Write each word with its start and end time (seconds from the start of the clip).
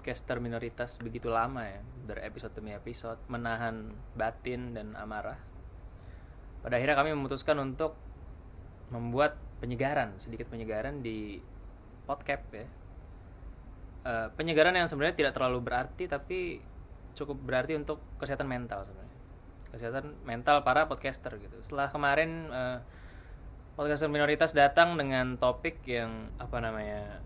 podcaster 0.00 0.40
minoritas 0.40 0.96
begitu 0.96 1.28
lama 1.28 1.60
ya 1.68 1.84
berepisode 2.08 2.56
demi 2.56 2.72
episode 2.72 3.20
menahan 3.28 3.92
batin 4.16 4.72
dan 4.72 4.96
amarah. 4.96 5.36
Pada 6.64 6.80
akhirnya 6.80 6.96
kami 6.96 7.12
memutuskan 7.12 7.60
untuk 7.60 8.00
membuat 8.88 9.36
penyegaran 9.60 10.16
sedikit 10.16 10.48
penyegaran 10.48 11.04
di 11.04 11.44
podcast 12.08 12.48
ya. 12.48 12.64
Eh, 14.08 14.28
penyegaran 14.40 14.72
yang 14.72 14.88
sebenarnya 14.88 15.20
tidak 15.20 15.36
terlalu 15.36 15.68
berarti 15.68 16.08
tapi 16.08 16.64
cukup 17.12 17.36
berarti 17.36 17.76
untuk 17.76 18.00
kesehatan 18.16 18.48
mental 18.48 18.88
sebenarnya. 18.88 19.18
Kesehatan 19.68 20.16
mental 20.24 20.64
para 20.64 20.88
podcaster 20.88 21.36
gitu. 21.36 21.60
Setelah 21.60 21.92
kemarin 21.92 22.48
eh, 22.48 22.78
podcaster 23.76 24.08
minoritas 24.08 24.56
datang 24.56 24.96
dengan 24.96 25.36
topik 25.36 25.84
yang 25.84 26.32
apa 26.40 26.56
namanya 26.56 27.20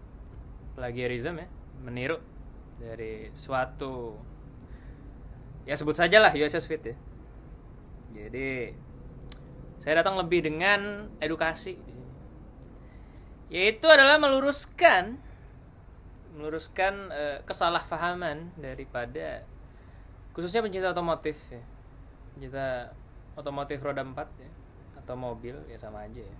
plagiarism 0.75 1.39
ya 1.39 1.47
meniru 1.87 2.34
dari 2.79 3.31
suatu 3.33 4.19
ya 5.65 5.75
sebut 5.75 5.97
saja 5.97 6.21
lah 6.21 6.33
USS 6.33 6.69
Fit 6.69 6.83
ya. 6.85 6.97
Jadi 8.15 8.71
saya 9.83 10.01
datang 10.01 10.17
lebih 10.17 10.47
dengan 10.47 11.11
edukasi 11.21 11.77
yaitu 13.53 13.87
adalah 13.87 14.17
meluruskan 14.17 15.21
meluruskan 16.35 17.15
eh, 17.15 17.39
kesalahpahaman 17.47 18.59
daripada 18.59 19.47
khususnya 20.35 20.65
pencinta 20.65 20.91
otomotif 20.91 21.39
ya. 21.53 21.63
Pencinta 22.35 22.91
otomotif 23.39 23.79
roda 23.83 24.03
4 24.03 24.15
ya 24.43 24.51
atau 24.99 25.15
mobil 25.15 25.55
ya 25.71 25.79
sama 25.79 26.07
aja 26.07 26.23
ya. 26.23 26.39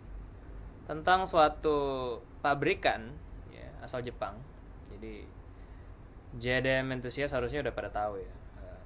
Tentang 0.91 1.29
suatu 1.29 2.19
pabrikan 2.43 3.15
ya 3.55 3.71
asal 3.85 4.03
Jepang. 4.03 4.35
Jadi 4.91 5.44
JDM 6.35 6.91
entusias 6.91 7.31
harusnya 7.31 7.63
udah 7.63 7.75
pada 7.75 7.91
tahu 7.95 8.19
ya. 8.19 8.33
Eh, 8.61 8.81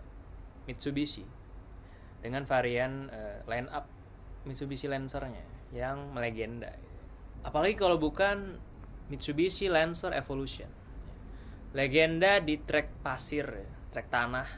Mitsubishi. 0.69 1.25
Dengan 2.21 2.45
varian 2.45 3.09
eh, 3.09 3.41
line 3.49 3.69
up 3.73 3.89
Mitsubishi 4.45 4.89
Lancernya 4.91 5.45
yang 5.73 6.13
melegenda. 6.13 6.73
Apalagi 7.45 7.77
kalau 7.77 7.97
bukan 7.97 8.61
Mitsubishi 9.09 9.73
Lancer 9.73 10.13
Evolution. 10.13 10.69
Legenda 11.73 12.41
di 12.41 12.61
trek 12.61 12.93
pasir 13.05 13.45
ya, 13.45 13.69
trek 13.93 14.09
tanah. 14.09 14.49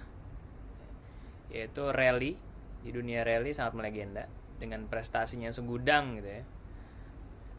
Yaitu 1.50 1.90
rally 1.90 2.38
di 2.80 2.90
dunia 2.94 3.26
rally 3.26 3.50
sangat 3.50 3.74
melegenda 3.74 4.30
dengan 4.58 4.86
prestasinya 4.86 5.50
segudang 5.50 6.18
gitu 6.18 6.30
ya. 6.30 6.44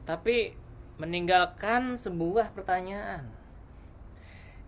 Tapi 0.08 0.56
meninggalkan 1.00 2.00
sebuah 2.00 2.56
pertanyaan 2.56 3.41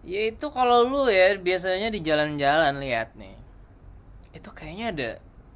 yaitu 0.03 0.51
kalau 0.51 0.83
lu 0.83 1.07
ya 1.07 1.31
biasanya 1.39 1.87
di 1.87 2.03
jalan-jalan 2.03 2.75
lihat 2.83 3.15
nih. 3.15 3.39
Itu 4.35 4.51
kayaknya 4.51 4.85
ada 4.91 5.09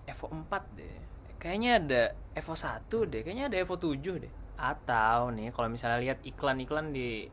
Evo 0.07 0.31
4 0.31 0.79
deh. 0.79 0.97
Kayaknya 1.35 1.71
ada 1.83 2.01
Evo 2.31 2.55
1 2.55 3.11
deh. 3.11 3.21
Kayaknya 3.27 3.45
ada 3.51 3.57
Evo 3.59 3.75
7 3.75 4.23
deh. 4.23 4.33
Atau 4.55 5.35
nih 5.35 5.51
kalau 5.51 5.67
misalnya 5.67 5.99
lihat 5.99 6.19
iklan-iklan 6.23 6.95
di 6.95 7.27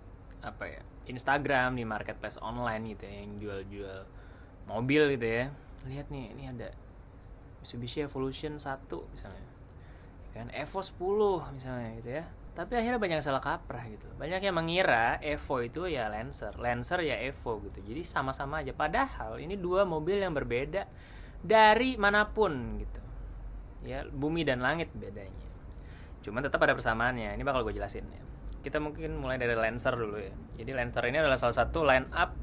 apa 0.45 0.69
ya 0.69 0.83
Instagram 1.09 1.79
di 1.79 1.89
marketplace 1.89 2.37
online 2.43 2.93
gitu 2.93 3.09
ya 3.09 3.15
yang 3.23 3.33
jual-jual 3.39 3.99
mobil 4.67 5.03
gitu 5.15 5.27
ya. 5.27 5.45
Lihat 5.87 6.11
nih 6.11 6.35
ini 6.35 6.45
ada 6.51 6.75
Mitsubishi 7.63 8.03
Evolution 8.03 8.59
1 8.59 8.91
misalnya. 9.15 9.49
Kan 10.35 10.51
Evo 10.51 10.83
10 10.83 11.55
misalnya 11.55 11.91
gitu 12.03 12.11
ya 12.11 12.27
tapi 12.55 12.79
akhirnya 12.79 13.03
banyak 13.03 13.19
salah 13.19 13.43
kaprah 13.43 13.83
gitu. 13.91 14.07
Banyak 14.15 14.39
yang 14.39 14.55
mengira 14.55 15.19
Evo 15.19 15.59
itu 15.59 15.91
ya 15.91 16.07
Lancer. 16.07 16.55
Lancer 16.55 17.03
ya 17.03 17.19
Evo 17.19 17.59
gitu. 17.67 17.83
Jadi 17.83 18.07
sama-sama 18.07 18.63
aja. 18.63 18.71
Padahal 18.71 19.43
ini 19.43 19.59
dua 19.59 19.83
mobil 19.83 20.23
yang 20.23 20.31
berbeda 20.31 20.87
dari 21.43 21.99
mana 21.99 22.31
pun 22.31 22.79
gitu. 22.79 23.03
Ya 23.83 24.07
bumi 24.07 24.47
dan 24.47 24.63
langit 24.63 24.95
bedanya. 24.95 25.51
Cuman 26.23 26.47
tetap 26.47 26.63
ada 26.63 26.79
persamaannya. 26.79 27.35
Ini 27.35 27.43
bakal 27.43 27.67
gue 27.67 27.75
jelasin 27.75 28.07
ya. 28.07 28.23
Kita 28.63 28.79
mungkin 28.79 29.19
mulai 29.19 29.35
dari 29.35 29.59
Lancer 29.59 29.99
dulu 29.99 30.17
ya. 30.23 30.35
Jadi 30.55 30.71
Lancer 30.71 31.03
ini 31.11 31.19
adalah 31.19 31.37
salah 31.37 31.59
satu 31.59 31.83
line 31.83 32.07
up 32.15 32.39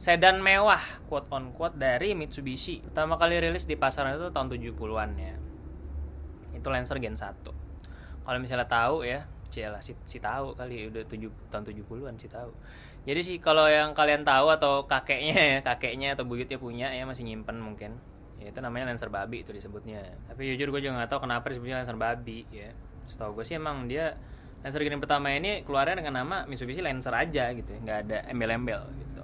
sedan 0.00 0.40
mewah 0.40 0.80
quote 1.04 1.28
on 1.28 1.52
quote 1.52 1.76
dari 1.76 2.16
Mitsubishi. 2.16 2.80
Pertama 2.80 3.20
kali 3.20 3.36
rilis 3.36 3.68
di 3.68 3.76
pasaran 3.76 4.16
itu 4.16 4.32
tahun 4.32 4.48
70-an 4.48 5.10
ya. 5.20 5.36
Itu 6.56 6.72
Lancer 6.72 6.96
Gen 6.96 7.20
1 7.20 7.70
kalau 8.24 8.38
misalnya 8.38 8.68
tahu 8.68 9.02
ya 9.02 9.26
Cila 9.50 9.82
si, 9.82 9.92
si 10.06 10.22
tahu 10.22 10.54
kali 10.54 10.88
udah 10.88 11.02
tujuh 11.10 11.30
tahun 11.50 11.66
70-an 11.66 12.14
si 12.16 12.30
tahu. 12.30 12.50
Jadi 13.04 13.20
sih 13.26 13.36
kalau 13.42 13.66
yang 13.66 13.92
kalian 13.92 14.22
tahu 14.22 14.48
atau 14.54 14.86
kakeknya 14.86 15.34
ya 15.36 15.58
kakeknya 15.66 16.14
atau 16.14 16.24
buyutnya 16.24 16.56
punya 16.56 16.88
ya 16.94 17.02
masih 17.04 17.26
nyimpen 17.26 17.58
mungkin. 17.58 17.98
Ya 18.40 18.54
itu 18.54 18.60
namanya 18.64 18.88
Lancer 18.88 19.12
babi 19.12 19.44
itu 19.44 19.52
disebutnya. 19.52 20.00
Tapi 20.30 20.54
jujur 20.54 20.72
gue 20.72 20.80
juga 20.80 21.02
nggak 21.02 21.10
tahu 21.12 21.28
kenapa 21.28 21.50
disebutnya 21.52 21.82
Lancer 21.82 21.98
babi 21.98 22.46
ya. 22.48 22.70
Setahu 23.10 23.36
gue 23.36 23.44
sih 23.44 23.58
emang 23.58 23.90
dia 23.90 24.16
Lancer 24.62 24.84
Gen 24.84 25.00
pertama 25.00 25.32
ini 25.32 25.64
keluarnya 25.64 25.98
dengan 25.98 26.20
nama 26.20 26.36
Mitsubishi 26.44 26.84
Lancer 26.84 27.12
aja 27.16 27.50
gitu 27.56 27.72
ya 27.72 27.78
nggak 27.80 27.98
ada 28.08 28.18
embel-embel 28.28 28.80
gitu. 29.00 29.22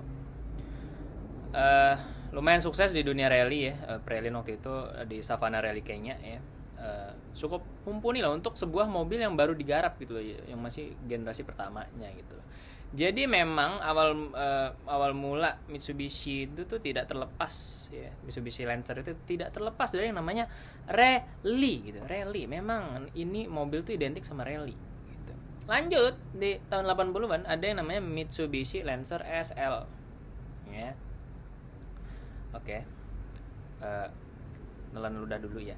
Uh, 1.56 1.96
lumayan 2.36 2.60
sukses 2.60 2.92
di 2.92 3.00
dunia 3.00 3.32
rally 3.32 3.72
ya 3.72 3.74
uh, 3.88 4.00
Prelin 4.04 4.36
waktu 4.36 4.60
itu 4.60 4.74
di 5.08 5.24
Savannah 5.24 5.64
Rally 5.64 5.80
Kenya 5.80 6.20
ya 6.20 6.36
uh, 6.86 7.10
cukup 7.34 7.66
mumpuni 7.82 8.22
lah 8.22 8.30
untuk 8.30 8.54
sebuah 8.54 8.86
mobil 8.86 9.18
yang 9.18 9.34
baru 9.34 9.52
digarap 9.52 9.98
gitu 9.98 10.16
loh 10.16 10.22
yang 10.22 10.62
masih 10.62 10.94
generasi 11.04 11.42
pertamanya 11.42 12.08
gitu 12.14 12.38
loh. 12.38 12.46
Jadi 12.94 13.26
memang 13.26 13.82
awal 13.82 14.30
uh, 14.30 14.70
awal 14.86 15.10
mula 15.10 15.58
Mitsubishi 15.66 16.46
itu 16.46 16.64
tuh 16.70 16.78
tidak 16.78 17.10
terlepas 17.10 17.50
ya 17.90 18.14
Mitsubishi 18.22 18.62
Lancer 18.62 19.02
itu 19.02 19.12
tidak 19.26 19.50
terlepas 19.50 19.90
dari 19.90 20.08
yang 20.08 20.22
namanya 20.22 20.46
rally 20.86 21.92
gitu. 21.92 21.98
Rally 22.06 22.46
memang 22.46 23.10
ini 23.18 23.50
mobil 23.50 23.82
tuh 23.82 23.98
identik 23.98 24.22
sama 24.22 24.46
rally 24.46 24.78
gitu. 25.12 25.34
Lanjut 25.66 26.14
di 26.30 26.62
tahun 26.70 26.86
80-an 26.86 27.42
ada 27.44 27.64
yang 27.66 27.82
namanya 27.82 28.00
Mitsubishi 28.00 28.86
Lancer 28.86 29.20
SL 29.26 29.84
ya. 30.70 30.94
Oke. 32.54 32.64
Okay. 32.64 32.80
Uh, 33.82 34.08
nelan 34.96 35.20
ludah 35.20 35.36
dulu 35.36 35.60
ya. 35.60 35.76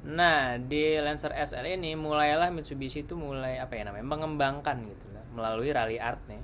Nah, 0.00 0.56
di 0.56 0.96
Lancer 0.96 1.36
SL 1.36 1.76
ini 1.76 1.92
mulailah 1.92 2.48
Mitsubishi 2.48 3.04
itu 3.04 3.20
mulai 3.20 3.60
apa 3.60 3.76
ya 3.76 3.84
namanya? 3.84 4.06
mengembangkan 4.08 4.80
gitu 4.88 5.06
lah 5.12 5.24
melalui 5.36 5.68
rally 5.76 6.00
art 6.00 6.24
nih. 6.24 6.40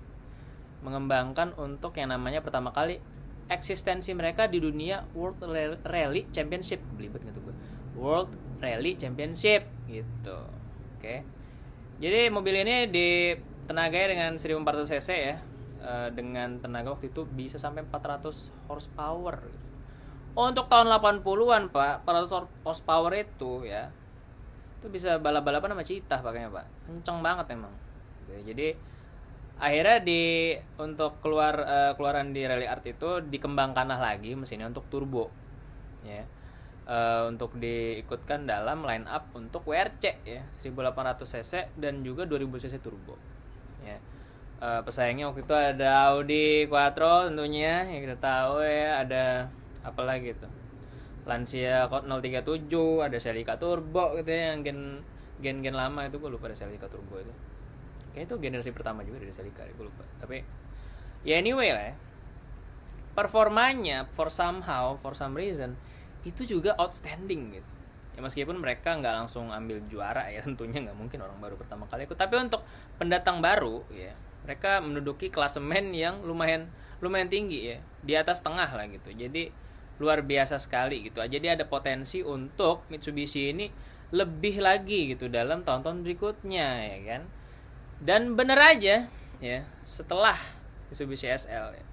Mengembangkan 0.84 1.56
untuk 1.56 1.96
yang 1.96 2.12
namanya 2.12 2.44
pertama 2.44 2.68
kali 2.68 3.00
eksistensi 3.48 4.12
mereka 4.12 4.44
di 4.44 4.60
dunia 4.60 5.08
World 5.16 5.40
Rally 5.88 6.28
Championship. 6.28 6.84
Belibet 6.94 7.24
gitu 7.24 7.40
gue. 7.40 7.54
World 7.96 8.60
Rally 8.60 9.00
Championship 9.00 9.64
gitu. 9.88 10.38
Oke. 10.98 11.24
Jadi 11.96 12.28
mobil 12.28 12.60
ini 12.60 12.92
di 12.92 13.32
tenaganya 13.64 14.12
dengan 14.12 14.30
1400 14.36 14.84
cc 14.84 15.10
ya. 15.16 15.36
dengan 16.10 16.58
tenaga 16.58 16.98
waktu 16.98 17.14
itu 17.14 17.22
bisa 17.30 17.62
sampai 17.62 17.86
400 17.86 18.50
horsepower 18.66 19.38
gitu 19.46 19.75
untuk 20.36 20.68
tahun 20.68 20.92
80-an 20.92 21.72
pak 21.72 22.04
400 22.04 22.60
horsepower 22.60 23.12
itu 23.16 23.64
ya 23.64 23.88
itu 24.76 24.92
bisa 24.92 25.16
balap-balapan 25.16 25.72
sama 25.72 25.82
citah 25.82 26.20
pakainya 26.20 26.52
pak. 26.52 26.68
Kenceng 26.84 27.24
banget 27.24 27.56
emang. 27.56 27.72
Jadi 28.28 28.76
akhirnya 29.56 30.04
di 30.04 30.52
untuk 30.76 31.24
keluar 31.24 31.64
uh, 31.64 31.92
keluaran 31.96 32.36
di 32.36 32.44
rally 32.44 32.68
art 32.68 32.84
itu 32.84 33.24
dikembangkanlah 33.24 33.96
lagi 33.96 34.36
mesinnya 34.36 34.68
untuk 34.68 34.84
turbo 34.92 35.32
ya. 36.04 36.22
Uh, 36.86 37.26
untuk 37.26 37.58
diikutkan 37.58 38.46
dalam 38.46 38.86
line 38.86 39.10
up 39.10 39.34
untuk 39.34 39.66
WRC 39.66 40.22
ya 40.22 40.46
1800 40.54 41.18
cc 41.18 41.74
dan 41.74 42.06
juga 42.06 42.28
2000 42.30 42.62
cc 42.62 42.78
turbo 42.78 43.18
ya. 43.82 43.98
Uh, 44.56 44.80
pesaingnya 44.86 45.26
waktu 45.26 45.42
itu 45.42 45.52
ada 45.52 46.14
Audi 46.14 46.64
Quattro 46.70 47.26
tentunya 47.26 47.84
yang 47.90 48.06
kita 48.06 48.16
tahu 48.22 48.62
ya 48.62 49.02
ada 49.02 49.50
apalagi 49.86 50.34
tuh 50.34 50.50
Lancia 51.26 51.90
037 51.90 52.70
ada 53.02 53.18
Celica 53.18 53.58
Turbo 53.58 54.14
gitu 54.14 54.30
ya 54.30 54.54
yang 54.54 54.62
gen 54.62 55.02
gen 55.42 55.58
gen 55.58 55.74
lama 55.74 56.06
itu 56.06 56.22
gue 56.22 56.30
lupa 56.30 56.46
ada 56.46 56.56
Celica 56.56 56.86
Turbo 56.86 57.18
itu. 57.18 57.34
Kayak 58.14 58.30
itu 58.30 58.34
generasi 58.38 58.70
pertama 58.70 59.02
juga 59.02 59.18
dari 59.20 59.34
Celica 59.34 59.66
gue 59.66 59.86
lupa. 59.90 60.06
Tapi 60.22 60.46
ya 61.26 61.42
anyway 61.42 61.74
lah 61.74 61.84
ya. 61.90 61.94
Performanya 63.18 64.06
for 64.14 64.30
somehow 64.30 64.94
for 65.02 65.18
some 65.18 65.34
reason 65.34 65.74
itu 66.22 66.46
juga 66.46 66.78
outstanding 66.78 67.58
gitu. 67.58 67.72
Ya 68.14 68.22
meskipun 68.22 68.62
mereka 68.62 68.94
nggak 68.94 69.26
langsung 69.26 69.50
ambil 69.50 69.82
juara 69.90 70.30
ya 70.30 70.40
tentunya 70.46 70.78
nggak 70.78 70.94
mungkin 70.94 71.18
orang 71.26 71.42
baru 71.42 71.58
pertama 71.58 71.90
kali 71.90 72.06
ikut. 72.06 72.14
Tapi 72.14 72.38
untuk 72.38 72.62
pendatang 73.02 73.42
baru 73.42 73.82
ya 73.90 74.14
mereka 74.46 74.78
menduduki 74.78 75.26
klasemen 75.26 75.90
yang 75.90 76.22
lumayan 76.22 76.70
lumayan 77.02 77.26
tinggi 77.26 77.74
ya 77.74 77.78
di 78.06 78.14
atas 78.14 78.46
tengah 78.46 78.70
lah 78.70 78.86
gitu. 78.86 79.10
Jadi 79.10 79.65
luar 79.96 80.20
biasa 80.24 80.60
sekali 80.60 81.08
gitu. 81.08 81.24
Jadi 81.24 81.46
ada 81.48 81.64
potensi 81.64 82.20
untuk 82.20 82.84
Mitsubishi 82.92 83.52
ini 83.52 83.66
lebih 84.14 84.62
lagi 84.62 85.16
gitu 85.16 85.26
dalam 85.26 85.66
tahun-tahun 85.66 86.04
berikutnya 86.04 86.68
ya 86.84 86.98
kan? 87.04 87.22
Dan 87.98 88.36
bener 88.36 88.60
aja 88.60 89.08
ya 89.40 89.58
setelah 89.82 90.36
Mitsubishi 90.88 91.28
SL 91.28 91.76
ya. 91.76 91.84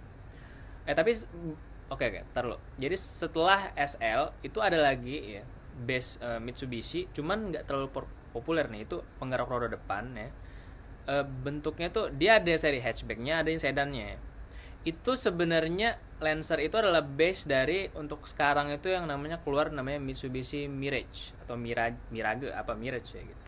eh 0.83 0.91
tapi 0.91 1.15
oke 1.87 2.03
oke 2.03 2.21
tar 2.35 2.43
lo 2.43 2.59
jadi 2.75 2.91
setelah 2.99 3.71
SL 3.79 4.35
itu 4.43 4.59
ada 4.59 4.75
lagi 4.83 5.39
ya 5.39 5.43
base 5.87 6.19
uh, 6.19 6.43
Mitsubishi 6.43 7.07
cuman 7.15 7.55
nggak 7.55 7.63
terlalu 7.65 7.89
populer 8.35 8.67
nih. 8.67 8.83
Itu 8.85 9.01
penggerak 9.17 9.47
roda 9.47 9.71
depan 9.71 10.11
ya. 10.13 10.29
Uh, 11.03 11.25
bentuknya 11.27 11.91
tuh 11.91 12.11
dia 12.15 12.39
ada 12.39 12.51
seri 12.55 12.79
hatchbacknya 12.79 13.43
ada 13.43 13.51
yang 13.51 13.59
sedannya 13.59 14.15
itu 14.83 15.11
sebenarnya 15.15 15.95
Lancer 16.23 16.63
itu 16.63 16.79
adalah 16.79 17.03
base 17.03 17.43
dari 17.43 17.91
untuk 17.99 18.23
sekarang 18.23 18.71
itu 18.71 18.87
yang 18.87 19.03
namanya 19.11 19.43
keluar 19.43 19.67
namanya 19.75 19.99
Mitsubishi 19.99 20.71
Mirage 20.71 21.35
atau 21.43 21.59
Mirage 21.59 21.99
Mirage 22.15 22.47
apa 22.51 22.79
Mirage 22.79 23.19
ya 23.19 23.23
gitu. 23.27 23.45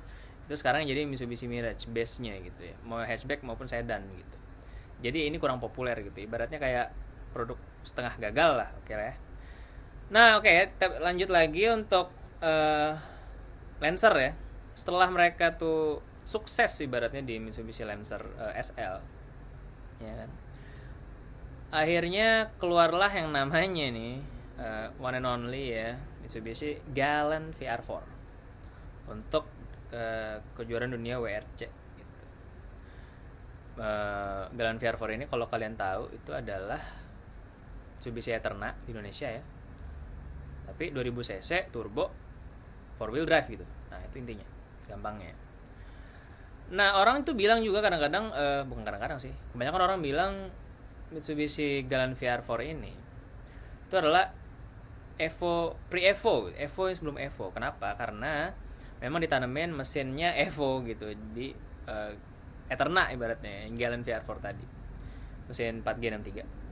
Itu 0.48 0.56
sekarang 0.60 0.84
jadi 0.84 1.08
Mitsubishi 1.08 1.48
Mirage 1.48 1.88
base-nya 1.88 2.36
gitu 2.44 2.62
ya. 2.68 2.76
Mau 2.84 3.00
hatchback 3.00 3.48
maupun 3.48 3.72
sedan 3.72 4.04
gitu. 4.12 4.38
Jadi 5.08 5.32
ini 5.32 5.40
kurang 5.40 5.64
populer 5.64 5.96
gitu. 6.04 6.20
Ibaratnya 6.20 6.60
kayak 6.60 6.92
produk 7.32 7.56
setengah 7.88 8.20
gagal 8.20 8.52
lah 8.60 8.70
oke 8.76 8.84
okay 8.84 8.96
lah 9.00 9.06
ya. 9.08 9.16
Nah 10.12 10.28
oke 10.40 10.52
okay, 10.76 11.00
lanjut 11.00 11.30
lagi 11.32 11.64
untuk 11.72 12.12
uh, 12.44 12.92
Lancer 13.80 14.14
ya. 14.20 14.32
Setelah 14.76 15.08
mereka 15.08 15.56
tuh 15.56 16.04
sukses 16.28 16.76
ibaratnya 16.84 17.24
di 17.24 17.40
Mitsubishi 17.40 17.88
Lancer 17.88 18.20
uh, 18.20 18.52
eh, 18.52 18.60
SL 18.60 18.96
ya 20.04 20.12
kan 20.12 20.45
akhirnya 21.76 22.56
keluarlah 22.56 23.12
yang 23.12 23.36
namanya 23.36 23.92
nih 23.92 24.24
uh, 24.56 24.88
one 24.96 25.20
and 25.20 25.28
only 25.28 25.76
ya 25.76 26.00
Mitsubishi 26.24 26.80
Galant 26.96 27.52
VR4 27.60 28.02
untuk 29.12 29.46
uh, 29.92 30.40
kejuaraan 30.56 30.96
dunia 30.96 31.20
WRC 31.20 31.68
gitu. 31.68 32.16
uh, 33.84 34.48
Galant 34.56 34.80
VR4 34.80 35.04
ini 35.20 35.26
kalau 35.28 35.52
kalian 35.52 35.76
tahu 35.76 36.10
itu 36.16 36.32
adalah 36.32 36.80
Mitsubishi 38.00 38.32
Eterna 38.32 38.72
di 38.88 38.96
Indonesia 38.96 39.28
ya. 39.28 39.44
Tapi 40.66 40.90
2000 40.96 41.30
cc 41.30 41.70
turbo 41.70 42.10
four 42.96 43.12
wheel 43.12 43.28
drive 43.28 43.52
gitu. 43.52 43.68
Nah 43.92 44.00
itu 44.02 44.16
intinya 44.24 44.48
gampangnya. 44.88 45.36
Nah 46.74 46.98
orang 47.04 47.22
itu 47.22 47.38
bilang 47.38 47.62
juga 47.62 47.84
kadang-kadang 47.84 48.32
uh, 48.34 48.64
bukan 48.66 48.82
kadang-kadang 48.88 49.20
sih 49.22 49.36
kebanyakan 49.54 49.82
orang 49.86 50.00
bilang 50.02 50.34
Mitsubishi 51.14 51.86
Galant 51.86 52.18
VR4 52.18 52.60
ini 52.66 52.94
itu 53.86 53.96
adalah 54.02 54.34
Evo 55.16 55.80
pre 55.88 56.12
Evo 56.12 56.52
Evo 56.52 56.82
yang 56.92 56.98
sebelum 56.98 57.18
Evo. 57.22 57.54
Kenapa? 57.54 57.96
Karena 57.96 58.52
memang 59.00 59.24
ditanemin 59.24 59.72
mesinnya 59.72 60.36
Evo 60.46 60.84
gitu 60.84 61.14
di 61.32 61.54
uh, 61.88 62.12
Eterna 62.66 63.14
ibaratnya 63.14 63.70
yang 63.70 63.78
Galant 63.78 64.04
VR4 64.04 64.38
tadi. 64.42 64.66
Mesin 65.46 65.86
4G63 65.86 66.66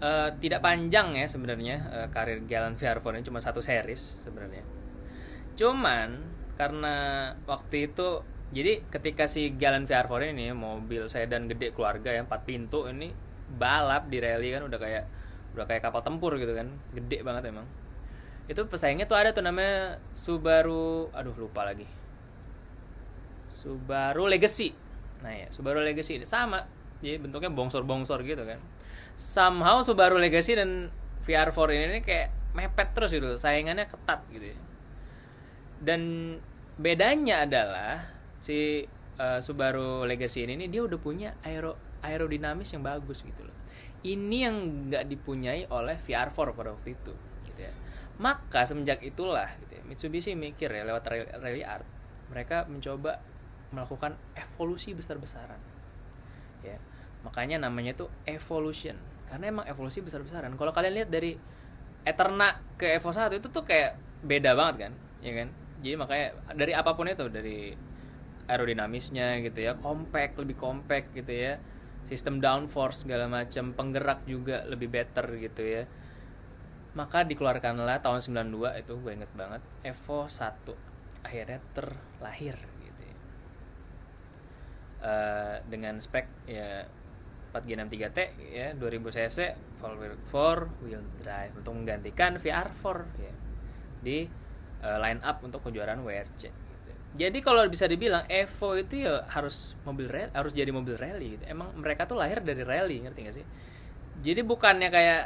Uh, 0.00 0.32
tidak 0.40 0.64
panjang 0.64 1.12
ya 1.12 1.28
sebenarnya 1.28 1.76
uh, 1.92 2.08
karir 2.08 2.40
Galant 2.48 2.72
VR4 2.80 3.20
ini 3.20 3.24
cuma 3.28 3.36
satu 3.36 3.60
series 3.60 4.24
sebenarnya. 4.24 4.64
Cuman 5.60 6.16
karena 6.56 7.28
waktu 7.44 7.92
itu 7.92 8.24
jadi 8.50 8.82
ketika 8.90 9.30
si 9.30 9.54
Galant 9.54 9.86
VR4 9.86 10.34
ini 10.34 10.50
mobil 10.50 11.06
sedan 11.06 11.46
gede 11.46 11.70
keluarga 11.70 12.10
yang 12.10 12.26
4 12.26 12.42
pintu 12.42 12.90
ini 12.90 13.14
balap 13.50 14.10
di 14.10 14.18
rally 14.18 14.54
kan 14.54 14.66
udah 14.66 14.78
kayak 14.78 15.04
udah 15.54 15.66
kayak 15.66 15.82
kapal 15.82 16.02
tempur 16.02 16.34
gitu 16.38 16.54
kan. 16.54 16.70
Gede 16.94 17.22
banget 17.22 17.50
emang. 17.50 17.66
Itu 18.50 18.66
pesaingnya 18.66 19.06
tuh 19.06 19.18
ada 19.18 19.30
tuh 19.30 19.46
namanya 19.46 20.02
Subaru 20.14 21.10
aduh 21.14 21.34
lupa 21.38 21.62
lagi. 21.62 21.86
Subaru 23.50 24.26
Legacy. 24.26 24.74
Nah 25.22 25.32
ya 25.34 25.46
Subaru 25.50 25.82
Legacy. 25.82 26.22
Sama 26.26 26.66
jadi 27.02 27.22
bentuknya 27.22 27.50
bongsor-bongsor 27.50 28.22
gitu 28.26 28.42
kan. 28.42 28.58
Somehow 29.14 29.82
Subaru 29.86 30.18
Legacy 30.18 30.58
dan 30.58 30.90
VR4 31.22 31.58
ini 31.76 32.00
kayak 32.02 32.28
mepet 32.50 32.90
terus 32.90 33.14
gitu 33.14 33.38
saingannya 33.38 33.86
ketat 33.86 34.26
gitu 34.34 34.50
ya. 34.50 34.58
dan 35.80 36.00
bedanya 36.76 37.48
adalah 37.48 38.19
si 38.40 38.88
uh, 39.20 39.38
Subaru 39.44 40.08
Legacy 40.08 40.48
ini, 40.48 40.56
ini 40.56 40.66
dia 40.72 40.82
udah 40.82 40.96
punya 40.96 41.36
aero 41.44 41.76
aerodinamis 42.00 42.72
yang 42.72 42.80
bagus 42.80 43.20
gitu 43.20 43.44
loh. 43.44 43.56
Ini 44.00 44.48
yang 44.48 44.56
nggak 44.88 45.04
dipunyai 45.12 45.68
oleh 45.68 46.00
VR4 46.00 46.56
pada 46.56 46.72
waktu 46.72 46.96
itu 46.96 47.12
gitu 47.44 47.60
ya. 47.60 47.72
Maka 48.16 48.64
semenjak 48.64 49.04
itulah 49.04 49.48
gitu 49.60 49.76
ya, 49.76 49.82
Mitsubishi 49.84 50.32
mikir 50.32 50.72
ya 50.72 50.88
lewat 50.88 51.04
Rally 51.40 51.64
Art 51.64 51.84
mereka 52.32 52.64
mencoba 52.64 53.20
melakukan 53.70 54.16
evolusi 54.34 54.96
besar-besaran 54.96 55.60
ya. 56.64 56.80
Makanya 57.20 57.60
namanya 57.60 57.92
tuh 57.92 58.08
evolution 58.24 58.96
karena 59.28 59.52
emang 59.52 59.64
evolusi 59.68 60.00
besar-besaran. 60.00 60.56
Kalau 60.56 60.72
kalian 60.72 61.04
lihat 61.04 61.10
dari 61.12 61.36
Eterna 62.00 62.56
ke 62.80 62.96
Evo 62.96 63.12
1 63.12 63.36
itu 63.36 63.52
tuh 63.52 63.68
kayak 63.68 64.00
beda 64.24 64.56
banget 64.56 64.88
kan 64.88 64.92
ya 65.20 65.32
kan? 65.36 65.48
Jadi 65.84 65.94
makanya 65.96 66.26
dari 66.56 66.72
apa 66.72 66.96
pun 66.96 67.08
itu 67.08 67.28
dari 67.28 67.76
aerodinamisnya 68.50 69.38
gitu 69.46 69.70
ya 69.70 69.78
compact 69.78 70.36
lebih 70.42 70.58
compact 70.58 71.14
gitu 71.14 71.30
ya 71.30 71.62
sistem 72.04 72.42
downforce 72.42 73.06
segala 73.06 73.30
macam 73.30 73.70
penggerak 73.70 74.26
juga 74.26 74.66
lebih 74.66 74.90
better 74.90 75.30
gitu 75.38 75.62
ya 75.62 75.82
maka 76.98 77.22
dikeluarkanlah 77.22 78.02
tahun 78.02 78.50
92 78.50 78.82
itu 78.82 78.92
gue 78.98 79.12
inget 79.14 79.32
banget 79.38 79.62
Evo 79.86 80.26
1 80.26 80.90
akhirnya 81.22 81.60
terlahir 81.76 82.56
gitu 82.58 83.02
ya. 83.06 83.16
Uh, 85.00 85.56
dengan 85.70 86.02
spek 86.02 86.26
ya 86.50 86.90
4G63T 87.54 88.18
ya 88.50 88.66
2000 88.74 89.16
cc 89.16 89.38
four 89.78 89.92
wheel, 89.98 90.14
four 90.26 90.58
wheel 90.82 91.02
drive 91.22 91.54
untuk 91.54 91.78
menggantikan 91.78 92.38
VR4 92.38 92.98
ya 93.22 93.34
di 94.00 94.18
uh, 94.82 94.98
line 94.98 95.22
up 95.22 95.42
untuk 95.46 95.62
kejuaraan 95.62 96.02
WRC. 96.02 96.69
Jadi 97.10 97.42
kalau 97.42 97.66
bisa 97.66 97.90
dibilang 97.90 98.22
Evo 98.30 98.78
itu 98.78 99.02
ya 99.02 99.26
harus 99.34 99.74
mobil 99.82 100.06
rally, 100.06 100.30
harus 100.30 100.52
jadi 100.54 100.70
mobil 100.70 100.94
rally 100.94 101.36
gitu. 101.36 101.44
Emang 101.50 101.74
mereka 101.74 102.06
tuh 102.06 102.14
lahir 102.14 102.38
dari 102.38 102.62
rally, 102.62 103.02
ngerti 103.02 103.20
gak 103.26 103.36
sih? 103.42 103.46
Jadi 104.22 104.40
bukannya 104.46 104.88
kayak 104.94 105.22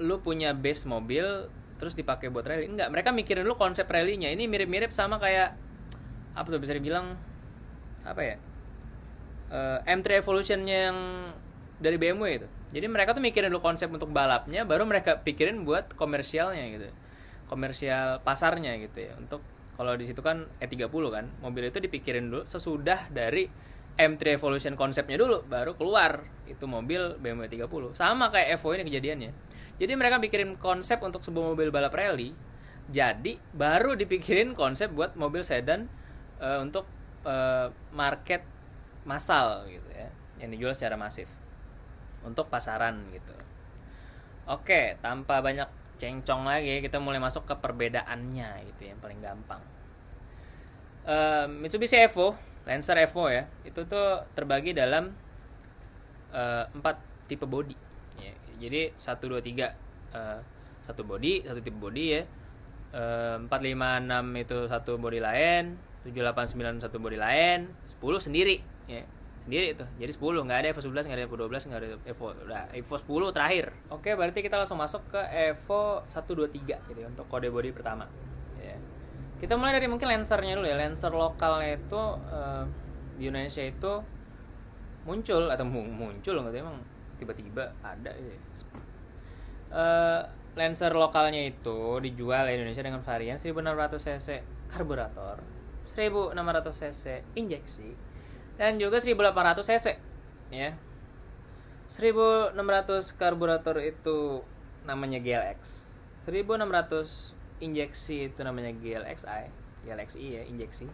lu 0.00 0.24
punya 0.24 0.56
base 0.56 0.88
mobil 0.88 1.52
terus 1.76 1.92
dipakai 1.92 2.32
buat 2.32 2.48
rally. 2.48 2.72
Enggak, 2.72 2.88
mereka 2.88 3.12
mikirin 3.12 3.44
dulu 3.44 3.60
konsep 3.60 3.84
rally-nya. 3.84 4.32
Ini 4.32 4.48
mirip-mirip 4.48 4.96
sama 4.96 5.20
kayak 5.20 5.52
apa 6.32 6.46
tuh 6.48 6.60
bisa 6.60 6.72
dibilang 6.72 7.20
apa 8.00 8.22
ya? 8.24 8.36
Uh, 9.50 9.78
M3 9.84 10.24
Evolution 10.24 10.64
yang 10.64 10.96
dari 11.80 11.96
BMW 11.96 12.44
itu 12.44 12.48
jadi 12.70 12.86
mereka 12.86 13.16
tuh 13.16 13.24
mikirin 13.24 13.50
dulu 13.50 13.64
konsep 13.64 13.90
untuk 13.90 14.12
balapnya 14.12 14.62
baru 14.68 14.86
mereka 14.86 15.18
pikirin 15.24 15.64
buat 15.66 15.96
komersialnya 15.96 16.64
gitu 16.70 16.86
komersial 17.50 18.22
pasarnya 18.22 18.78
gitu 18.78 19.10
ya 19.10 19.12
untuk 19.18 19.42
kalau 19.80 19.96
di 19.96 20.04
situ 20.04 20.20
kan 20.20 20.44
E30 20.60 20.92
kan 20.92 21.24
mobil 21.40 21.72
itu 21.72 21.80
dipikirin 21.80 22.28
dulu 22.28 22.44
sesudah 22.44 23.08
dari 23.08 23.48
M3 23.96 24.36
Evolution 24.36 24.76
konsepnya 24.76 25.16
dulu 25.16 25.40
baru 25.48 25.72
keluar 25.72 26.28
itu 26.44 26.68
mobil 26.68 27.16
BMW 27.16 27.48
30 27.48 27.96
sama 27.96 28.28
kayak 28.28 28.60
Evo 28.60 28.76
ini 28.76 28.84
kejadiannya 28.84 29.32
jadi 29.80 29.92
mereka 29.96 30.20
pikirin 30.20 30.60
konsep 30.60 31.00
untuk 31.00 31.24
sebuah 31.24 31.56
mobil 31.56 31.72
balap 31.72 31.96
rally 31.96 32.36
jadi 32.92 33.40
baru 33.56 33.96
dipikirin 33.96 34.52
konsep 34.52 34.92
buat 34.92 35.16
mobil 35.16 35.40
sedan 35.40 35.88
uh, 36.44 36.60
untuk 36.60 36.84
uh, 37.24 37.72
market 37.96 38.44
massal 39.08 39.64
gitu 39.64 39.88
ya 39.96 40.12
yang 40.44 40.52
dijual 40.52 40.76
secara 40.76 41.00
masif 41.00 41.24
untuk 42.20 42.52
pasaran 42.52 43.00
gitu. 43.16 43.32
Oke, 44.50 44.98
tanpa 45.00 45.40
banyak 45.40 45.79
cengcong 46.00 46.48
lagi, 46.48 46.80
kita 46.80 46.96
mulai 46.96 47.20
masuk 47.20 47.44
ke 47.44 47.52
perbedaannya 47.60 48.64
gitu 48.72 48.88
yang 48.88 48.98
paling 49.04 49.20
gampang. 49.20 49.60
Uh, 51.04 51.44
Mitsubishi 51.60 52.00
Evo, 52.00 52.40
Lancer 52.64 52.96
Evo 52.96 53.28
ya, 53.28 53.44
itu 53.68 53.84
tuh 53.84 54.24
terbagi 54.32 54.72
dalam 54.72 55.12
uh, 56.32 56.64
empat 56.72 56.96
tipe 57.28 57.44
body. 57.44 57.76
Ya, 58.16 58.32
jadi 58.56 58.96
satu 58.96 59.28
dua 59.36 59.44
tiga 59.44 59.76
uh, 60.16 60.40
satu 60.80 61.04
body, 61.04 61.44
satu 61.44 61.60
tipe 61.60 61.76
body 61.76 62.06
ya. 62.16 62.24
Empat 63.36 63.62
lima 63.62 64.02
enam 64.02 64.34
itu 64.34 64.66
satu 64.66 64.98
body 64.98 65.22
lain, 65.22 65.78
tujuh 66.02 66.26
delapan 66.26 66.48
sembilan 66.50 66.82
satu 66.82 66.98
body 66.98 67.14
lain, 67.14 67.70
sepuluh 67.86 68.18
sendiri. 68.18 68.58
Ya 68.90 69.06
sendiri 69.50 69.74
itu 69.74 69.82
jadi 69.98 70.12
10 70.14 70.46
nggak 70.46 70.58
ada 70.62 70.68
Evo 70.70 70.78
11 70.78 71.10
nggak 71.10 71.18
ada 71.18 71.24
Evo 71.26 71.34
12 71.42 71.66
nggak 71.66 71.80
ada 71.82 71.88
Evo 72.06 72.26
udah 72.30 72.62
Evo 72.70 72.94
10 72.94 73.34
terakhir 73.34 73.66
oke 73.90 74.10
berarti 74.14 74.38
kita 74.46 74.62
langsung 74.62 74.78
masuk 74.78 75.02
ke 75.10 75.18
Evo 75.50 76.06
123 76.06 76.86
gitu 76.86 77.00
ya, 77.02 77.10
untuk 77.10 77.26
kode 77.26 77.50
body 77.50 77.74
pertama 77.74 78.06
ya. 78.62 78.78
kita 79.42 79.58
mulai 79.58 79.74
dari 79.74 79.90
mungkin 79.90 80.06
lensernya 80.06 80.54
dulu 80.54 80.70
ya 80.70 80.78
lenser 80.78 81.10
lokalnya 81.10 81.74
itu 81.74 81.98
uh, 82.30 82.62
di 83.18 83.26
Indonesia 83.26 83.66
itu 83.66 83.92
muncul 85.02 85.50
atau 85.50 85.66
muncul 85.66 86.34
nggak 86.46 86.54
tahu 86.54 86.62
emang 86.62 86.78
tiba-tiba 87.18 87.74
ada 87.82 88.14
ya. 88.14 88.38
Uh, 89.74 90.22
Lancer 90.58 90.90
lokalnya 90.98 91.46
itu 91.46 92.02
dijual 92.02 92.50
di 92.50 92.58
Indonesia 92.58 92.82
dengan 92.82 93.06
varian 93.06 93.38
1600 93.38 94.02
cc 94.02 94.28
karburator 94.66 95.38
1600 95.86 96.34
cc 96.74 97.02
injeksi 97.38 98.09
dan 98.60 98.76
juga 98.76 99.00
1800 99.00 99.64
cc 99.64 99.86
ya. 100.52 100.76
1600 101.88 102.60
karburator 103.16 103.80
itu 103.80 104.44
namanya 104.84 105.16
GLX 105.16 105.88
1600 106.28 107.64
injeksi 107.64 108.28
itu 108.28 108.40
namanya 108.44 108.76
GLXI 108.76 109.42
GLXI 109.80 110.26
ya 110.28 110.42
injeksi. 110.44 110.84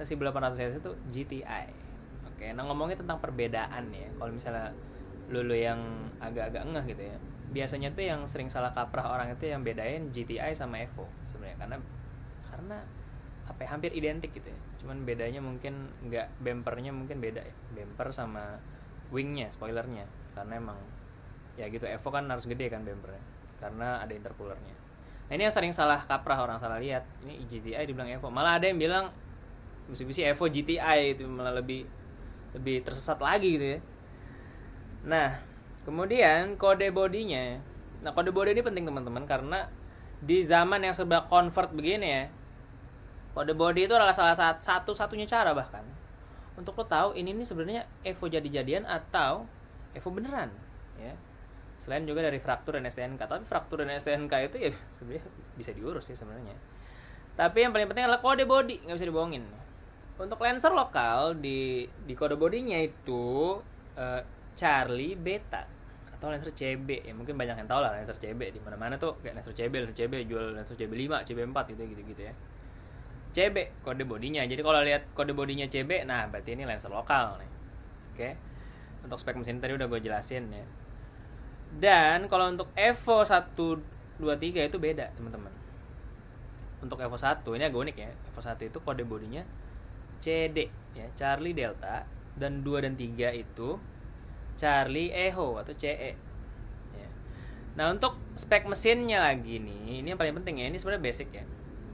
Dan 0.00 0.04
1800 0.08 0.56
cc 0.56 0.72
itu 0.80 0.92
GTI 1.12 1.68
oke 2.32 2.46
nah 2.56 2.64
ngomongnya 2.64 3.04
tentang 3.04 3.20
perbedaan 3.20 3.92
ya. 3.92 4.08
Kalau 4.16 4.32
misalnya 4.32 4.72
lulu 5.28 5.52
yang 5.52 6.10
agak-agak 6.20 6.64
engah 6.64 6.84
gitu 6.88 7.02
ya. 7.12 7.16
Biasanya 7.52 7.92
tuh 7.92 8.04
yang 8.08 8.24
sering 8.24 8.48
salah 8.48 8.72
kaprah 8.72 9.12
orang 9.12 9.32
itu 9.36 9.48
yang 9.48 9.60
bedain 9.60 10.08
GTI 10.12 10.56
sama 10.56 10.80
Evo 10.80 11.08
sebenarnya. 11.28 11.60
Karena 11.60 11.76
karena 12.48 12.78
apa 13.46 13.62
ya, 13.62 13.68
hampir 13.72 13.94
identik 13.94 14.34
gitu 14.34 14.50
ya. 14.50 14.58
Cuman 14.82 15.06
bedanya 15.06 15.38
mungkin 15.38 15.90
nggak 16.06 16.42
bumpernya 16.42 16.90
mungkin 16.90 17.22
beda 17.22 17.42
ya. 17.42 17.54
Bumper 17.74 18.10
sama 18.10 18.58
wingnya 19.14 19.50
spoilernya. 19.54 20.06
Karena 20.34 20.58
emang 20.58 20.78
ya 21.56 21.70
gitu 21.72 21.88
Evo 21.88 22.08
kan 22.12 22.26
harus 22.26 22.44
gede 22.44 22.66
kan 22.68 22.82
bumpernya. 22.82 23.22
Karena 23.62 24.02
ada 24.02 24.12
intercoolernya. 24.12 24.74
Nah 25.26 25.32
ini 25.34 25.42
yang 25.46 25.54
sering 25.54 25.72
salah 25.74 25.98
kaprah 26.02 26.42
orang 26.42 26.58
salah 26.58 26.78
lihat. 26.82 27.06
Ini 27.26 27.46
GTI 27.46 27.86
dibilang 27.86 28.10
Evo. 28.10 28.30
Malah 28.30 28.58
ada 28.58 28.66
yang 28.66 28.78
bilang 28.78 29.10
Mitsubishi 29.86 30.26
Evo 30.26 30.50
GTI 30.50 31.14
itu 31.14 31.22
malah 31.30 31.54
lebih 31.54 31.86
lebih 32.54 32.82
tersesat 32.82 33.22
lagi 33.22 33.54
gitu 33.58 33.66
ya. 33.76 33.78
Nah 35.06 35.38
kemudian 35.86 36.58
kode 36.58 36.90
bodinya. 36.90 37.62
Nah 38.02 38.10
kode 38.10 38.34
body 38.34 38.58
ini 38.58 38.62
penting 38.66 38.84
teman-teman 38.86 39.22
karena 39.26 39.70
di 40.18 40.42
zaman 40.42 40.82
yang 40.82 40.94
serba 40.96 41.28
convert 41.28 41.70
begini 41.70 42.06
ya 42.08 42.24
kode 43.36 43.52
body 43.52 43.84
itu 43.84 43.92
adalah 43.92 44.16
salah 44.16 44.32
satu 44.32 44.96
satunya 44.96 45.28
cara 45.28 45.52
bahkan. 45.52 45.84
Untuk 46.56 46.72
lo 46.72 46.88
tahu 46.88 47.12
ini 47.12 47.36
nih 47.36 47.44
sebenarnya 47.44 47.82
Evo 48.00 48.32
jadi-jadian 48.32 48.88
atau 48.88 49.44
Evo 49.92 50.08
beneran 50.08 50.48
ya. 50.96 51.12
Selain 51.76 52.08
juga 52.08 52.24
dari 52.24 52.40
fraktur 52.40 52.80
dan 52.80 52.88
STNK 52.88 53.20
tapi 53.28 53.44
fraktur 53.44 53.84
dan 53.84 53.92
STNK 53.92 54.32
itu 54.48 54.56
ya 54.56 54.70
sebenarnya 54.96 55.28
bisa 55.52 55.76
diurus 55.76 56.08
sih 56.08 56.16
sebenarnya. 56.16 56.56
Tapi 57.36 57.68
yang 57.68 57.76
paling 57.76 57.92
penting 57.92 58.08
adalah 58.08 58.24
kode 58.24 58.48
body 58.48 58.88
nggak 58.88 58.96
bisa 58.96 59.08
dibohongin. 59.12 59.44
Untuk 60.16 60.40
lancer 60.40 60.72
lokal 60.72 61.36
di 61.36 61.84
di 62.08 62.16
kode 62.16 62.40
bodinya 62.40 62.80
itu 62.80 63.60
uh, 64.00 64.20
Charlie 64.56 65.12
Beta 65.12 65.76
atau 66.16 66.32
Lancer 66.32 66.48
CB 66.56 67.04
ya 67.04 67.12
mungkin 67.12 67.36
banyak 67.36 67.60
yang 67.60 67.68
tahu 67.68 67.84
lah 67.84 67.92
Lancer 67.92 68.16
CB 68.16 68.56
di 68.56 68.60
mana 68.64 68.80
mana 68.80 68.96
tuh. 68.96 69.20
Kayak 69.20 69.44
Lancer 69.44 69.52
CB 69.52 69.84
Lancer 69.84 70.08
CB 70.08 70.24
jual 70.24 70.56
Lancer 70.56 70.72
CB 70.72 70.88
5 70.88 71.28
CB 71.28 71.38
4 71.52 71.72
gitu 71.76 71.82
gitu 71.84 72.02
gitu 72.16 72.22
ya 72.32 72.34
CB 73.36 73.84
kode 73.84 74.08
bodinya 74.08 74.40
jadi 74.48 74.64
kalau 74.64 74.80
lihat 74.80 75.12
kode 75.12 75.36
bodinya 75.36 75.68
CB 75.68 76.08
nah 76.08 76.24
berarti 76.32 76.56
ini 76.56 76.64
Lancer 76.64 76.88
lokal 76.88 77.36
nih 77.36 77.50
oke 78.16 78.28
untuk 79.04 79.20
spek 79.20 79.36
mesin 79.36 79.60
tadi 79.60 79.76
udah 79.76 79.84
gue 79.84 80.00
jelasin 80.00 80.48
ya 80.48 80.64
dan 81.76 82.32
kalau 82.32 82.48
untuk 82.48 82.72
Evo 82.72 83.20
123 83.20 84.72
itu 84.72 84.78
beda 84.80 85.12
teman-teman 85.12 85.52
untuk 86.80 86.96
Evo 87.04 87.20
1 87.20 87.44
ini 87.60 87.64
agak 87.68 87.80
unik 87.84 87.96
ya 88.00 88.08
Evo 88.32 88.40
1 88.40 88.56
itu 88.72 88.78
kode 88.80 89.04
bodinya 89.04 89.44
CD 90.24 90.72
ya 90.96 91.04
Charlie 91.12 91.52
Delta 91.52 92.08
dan 92.40 92.64
2 92.64 92.84
dan 92.88 92.96
3 92.96 93.36
itu 93.36 93.76
Charlie 94.56 95.12
Echo 95.12 95.60
atau 95.60 95.76
CE. 95.76 96.16
Ya. 96.96 97.08
Nah 97.76 97.92
untuk 97.92 98.16
spek 98.34 98.64
mesinnya 98.64 99.20
lagi 99.20 99.60
nih, 99.60 100.00
ini 100.00 100.08
yang 100.08 100.18
paling 100.18 100.34
penting 100.40 100.64
ya. 100.64 100.66
Ini 100.72 100.80
sebenarnya 100.80 101.04
basic 101.04 101.28
ya. 101.30 101.44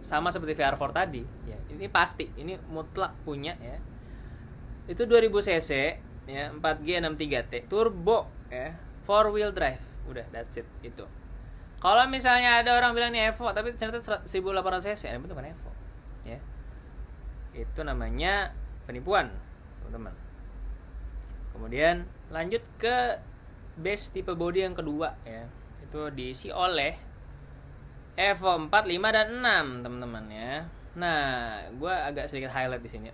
Sama 0.03 0.35
seperti 0.35 0.59
VR4 0.59 0.91
tadi. 0.91 1.23
Ya, 1.47 1.57
ini 1.71 1.87
pasti, 1.87 2.27
ini 2.35 2.59
mutlak 2.69 3.15
punya 3.23 3.55
ya. 3.63 3.79
Itu 4.91 5.07
2000 5.07 5.31
cc 5.31 5.71
ya 6.27 6.55
4G 6.55 7.03
63T 7.03 7.67
turbo 7.67 8.31
ya 8.51 8.75
4 9.07 9.35
wheel 9.35 9.55
drive. 9.55 9.83
Udah 10.11 10.27
that's 10.35 10.59
it 10.59 10.67
itu. 10.83 11.07
Kalau 11.83 12.07
misalnya 12.07 12.63
ada 12.63 12.79
orang 12.79 12.95
bilang 12.95 13.11
ini 13.11 13.31
Evo 13.31 13.51
tapi 13.51 13.75
ternyata 13.75 13.99
1800 13.99 14.27
cc 14.87 15.03
ini 15.11 15.19
bukan 15.23 15.47
Evo 15.47 15.71
ya. 16.27 16.39
Itu 17.55 17.83
namanya 17.87 18.55
penipuan 18.87 19.31
teman-teman. 19.83 20.15
Kemudian 21.55 22.07
lanjut 22.31 22.63
ke 22.79 23.23
base 23.79 24.11
tipe 24.15 24.35
body 24.35 24.67
yang 24.67 24.75
kedua 24.75 25.15
ya. 25.27 25.47
Itu 25.83 26.11
diisi 26.11 26.51
oleh 26.51 27.12
Evo 28.13 28.53
4, 28.69 28.69
5 28.69 29.17
dan 29.17 29.29
6 29.41 29.85
teman-teman 29.89 30.25
ya. 30.29 30.69
Nah 31.01 31.17
gue 31.73 31.93
agak 31.93 32.29
sedikit 32.29 32.53
highlight 32.53 32.85
di 32.85 32.91
sini. 32.93 33.09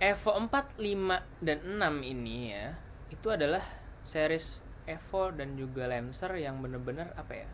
Evo 0.00 0.32
4, 0.32 0.80
5 0.80 1.44
dan 1.44 1.58
6 1.60 2.00
ini 2.00 2.36
ya 2.56 2.72
itu 3.12 3.28
adalah 3.28 3.60
series 4.00 4.64
Evo 4.88 5.30
dan 5.30 5.54
juga 5.54 5.86
Lancer 5.86 6.32
yang 6.40 6.58
bener-bener 6.58 7.12
apa 7.14 7.44
ya 7.44 7.48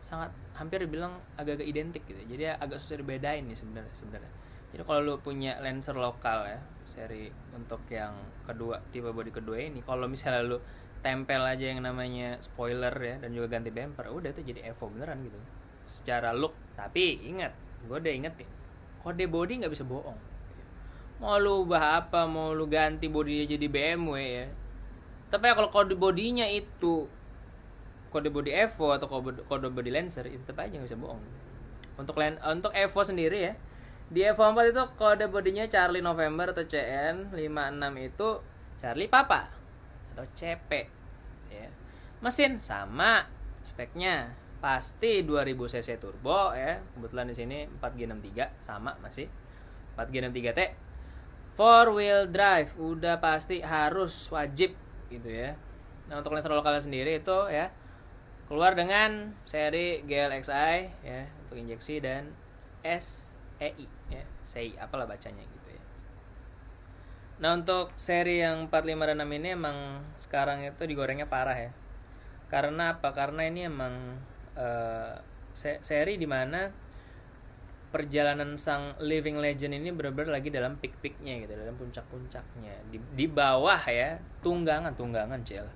sangat 0.00 0.32
hampir 0.56 0.84
dibilang 0.84 1.18
agak-agak 1.40 1.66
identik 1.66 2.04
gitu. 2.06 2.20
Jadi 2.28 2.52
agak 2.52 2.78
susah 2.78 3.00
dibedain 3.00 3.42
nih 3.48 3.56
sebenarnya 3.56 3.94
sebenarnya. 3.96 4.32
Jadi 4.70 4.82
kalau 4.86 5.00
lu 5.02 5.14
punya 5.18 5.58
Lancer 5.58 5.96
lokal 5.96 6.46
ya 6.46 6.60
seri 6.86 7.32
untuk 7.56 7.86
yang 7.90 8.14
kedua 8.46 8.82
tipe 8.90 9.10
body 9.10 9.30
kedua 9.30 9.62
ini 9.62 9.78
kalau 9.82 10.10
misalnya 10.10 10.42
lu 10.42 10.58
tempel 11.00 11.42
aja 11.46 11.70
yang 11.70 11.80
namanya 11.80 12.36
spoiler 12.42 12.92
ya 12.98 13.16
dan 13.22 13.30
juga 13.32 13.56
ganti 13.56 13.70
bumper 13.72 14.10
udah 14.10 14.30
itu 14.34 14.42
jadi 14.42 14.74
Evo 14.74 14.90
beneran 14.90 15.22
gitu 15.22 15.38
secara 15.90 16.30
look 16.30 16.54
tapi 16.78 17.18
ingat 17.26 17.50
gue 17.82 17.96
udah 17.98 18.14
inget 18.14 18.34
ya 18.38 18.48
kode 19.00 19.24
body 19.26 19.64
nggak 19.64 19.72
bisa 19.72 19.84
bohong. 19.84 20.16
Mau 21.20 21.36
lu 21.36 21.64
ubah 21.64 22.04
apa 22.04 22.24
mau 22.24 22.52
lu 22.52 22.68
ganti 22.68 23.08
bodinya 23.08 23.44
jadi 23.48 23.66
BMW 23.68 24.16
ya. 24.20 24.46
Tapi 25.32 25.44
ya 25.48 25.54
kalau 25.56 25.72
kode 25.72 25.96
bodinya 25.96 26.44
itu 26.48 27.08
kode 28.12 28.28
body 28.28 28.50
Evo 28.52 28.92
atau 28.92 29.08
kode, 29.08 29.44
kode 29.48 29.68
body 29.72 29.90
Lancer 29.92 30.28
itu 30.28 30.42
tetap 30.44 30.68
aja 30.68 30.76
nggak 30.76 30.88
bisa 30.88 31.00
bohong. 31.00 31.20
Untuk 31.96 32.16
untuk 32.20 32.72
Evo 32.72 33.00
sendiri 33.04 33.38
ya 33.50 33.54
di 34.10 34.26
F4 34.26 34.74
itu 34.74 34.82
kode 34.98 35.30
bodinya 35.30 35.70
Charlie 35.70 36.02
November 36.02 36.50
atau 36.50 36.66
CN 36.66 37.30
56 37.30 38.10
itu 38.10 38.28
Charlie 38.82 39.06
Papa 39.06 39.46
atau 40.10 40.26
CP 40.34 40.70
ya. 41.46 41.70
mesin 42.18 42.58
sama 42.58 43.30
speknya 43.62 44.34
pasti 44.60 45.24
2000 45.24 45.72
cc 45.72 45.88
turbo 45.98 46.52
ya. 46.54 46.78
Kebetulan 46.94 47.26
di 47.28 47.34
sini 47.34 47.58
4G63 47.66 48.62
sama 48.62 48.94
masih. 49.00 49.26
4G63T 49.96 50.90
four 51.60 51.92
wheel 51.92 52.30
drive 52.30 52.72
udah 52.80 53.20
pasti 53.20 53.60
harus 53.60 54.32
wajib 54.32 54.72
gitu 55.12 55.28
ya. 55.28 55.60
Nah 56.08 56.24
untuk 56.24 56.32
listrik 56.32 56.56
lokal 56.56 56.78
sendiri 56.80 57.20
itu 57.20 57.38
ya 57.52 57.68
keluar 58.48 58.72
dengan 58.72 59.36
seri 59.46 60.00
GLXI 60.08 61.04
ya 61.04 61.28
untuk 61.44 61.60
injeksi 61.60 62.00
dan 62.00 62.32
SEI 62.80 63.86
ya 64.08 64.24
say 64.40 64.72
apalah 64.80 65.04
bacanya 65.04 65.44
gitu 65.44 65.68
ya. 65.68 65.82
Nah 67.44 67.60
untuk 67.60 67.92
seri 68.00 68.40
yang 68.40 68.72
45 68.72 69.10
dan 69.12 69.20
6 69.20 69.38
ini 69.44 69.48
emang 69.52 69.76
sekarang 70.16 70.64
itu 70.64 70.82
digorengnya 70.88 71.28
parah 71.28 71.60
ya. 71.60 71.72
Karena 72.48 72.96
apa? 72.96 73.12
Karena 73.12 73.46
ini 73.46 73.68
emang 73.68 74.18
uh, 74.56 75.14
seri 75.54 76.14
di 76.16 76.26
mana 76.26 76.70
perjalanan 77.90 78.54
sang 78.54 78.94
living 79.02 79.42
legend 79.42 79.74
ini 79.74 79.90
benar-benar 79.90 80.38
lagi 80.38 80.48
dalam 80.54 80.78
peak-peaknya 80.78 81.42
gitu 81.42 81.52
dalam 81.58 81.74
puncak-puncaknya. 81.74 82.74
Di, 82.86 82.98
di 83.18 83.26
bawah 83.26 83.82
ya 83.90 84.22
tunggangan 84.46 84.94
tunggangan 84.94 85.42
cel. 85.42 85.66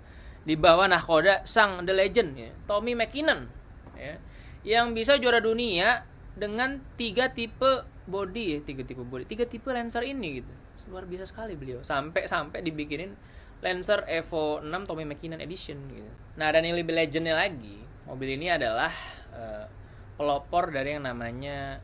Di 0.46 0.54
bawah 0.54 0.86
nahkoda 0.86 1.42
sang 1.42 1.82
the 1.82 1.90
legend 1.90 2.38
ya 2.38 2.50
Tommy 2.70 2.94
McKinnon 2.94 3.50
ya 3.98 4.18
yang 4.64 4.94
bisa 4.94 5.18
juara 5.18 5.42
dunia 5.42 6.06
dengan 6.38 6.80
tiga 6.94 7.30
tipe 7.34 7.84
body 8.06 8.44
ya 8.56 8.58
tiga 8.62 8.82
tipe 8.86 9.02
body 9.02 9.26
tiga 9.26 9.44
tipe 9.50 9.66
Lancer 9.74 10.06
ini 10.06 10.40
gitu. 10.40 10.52
Luar 10.94 11.10
biasa 11.10 11.26
sekali 11.26 11.58
beliau. 11.58 11.82
Sampai 11.82 12.30
sampai 12.30 12.62
dibikinin 12.62 13.10
Lancer 13.58 14.06
Evo 14.06 14.62
6 14.62 14.70
Tommy 14.86 15.02
McKinnon 15.02 15.42
Edition 15.42 15.82
gitu. 15.90 16.10
Nah 16.38 16.48
dan 16.54 16.62
yang 16.62 16.78
lebih 16.78 16.94
legendnya 16.94 17.34
lagi 17.34 17.83
mobil 18.04 18.36
ini 18.36 18.52
adalah 18.52 18.92
uh, 19.32 19.66
pelopor 20.14 20.70
dari 20.70 20.94
yang 20.96 21.08
namanya 21.08 21.80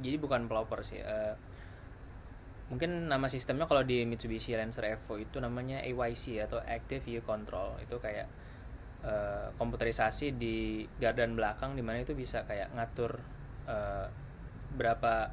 jadi 0.00 0.16
bukan 0.18 0.50
pelopor 0.50 0.82
sih 0.82 0.98
uh, 0.98 1.36
mungkin 2.72 3.12
nama 3.12 3.28
sistemnya 3.28 3.68
kalau 3.68 3.84
di 3.84 4.08
Mitsubishi 4.08 4.56
Lancer 4.56 4.88
Evo 4.88 5.20
itu 5.20 5.36
namanya 5.38 5.84
AYC 5.84 6.40
atau 6.40 6.58
Active 6.64 7.04
View 7.04 7.20
Control. 7.20 7.76
Itu 7.84 8.00
kayak 8.00 8.26
uh, 9.04 9.52
komputerisasi 9.60 10.34
di 10.34 10.88
gardan 10.96 11.36
belakang 11.36 11.76
di 11.76 11.84
mana 11.84 12.00
itu 12.00 12.16
bisa 12.16 12.48
kayak 12.48 12.72
ngatur 12.72 13.20
uh, 13.68 14.08
berapa 14.74 15.30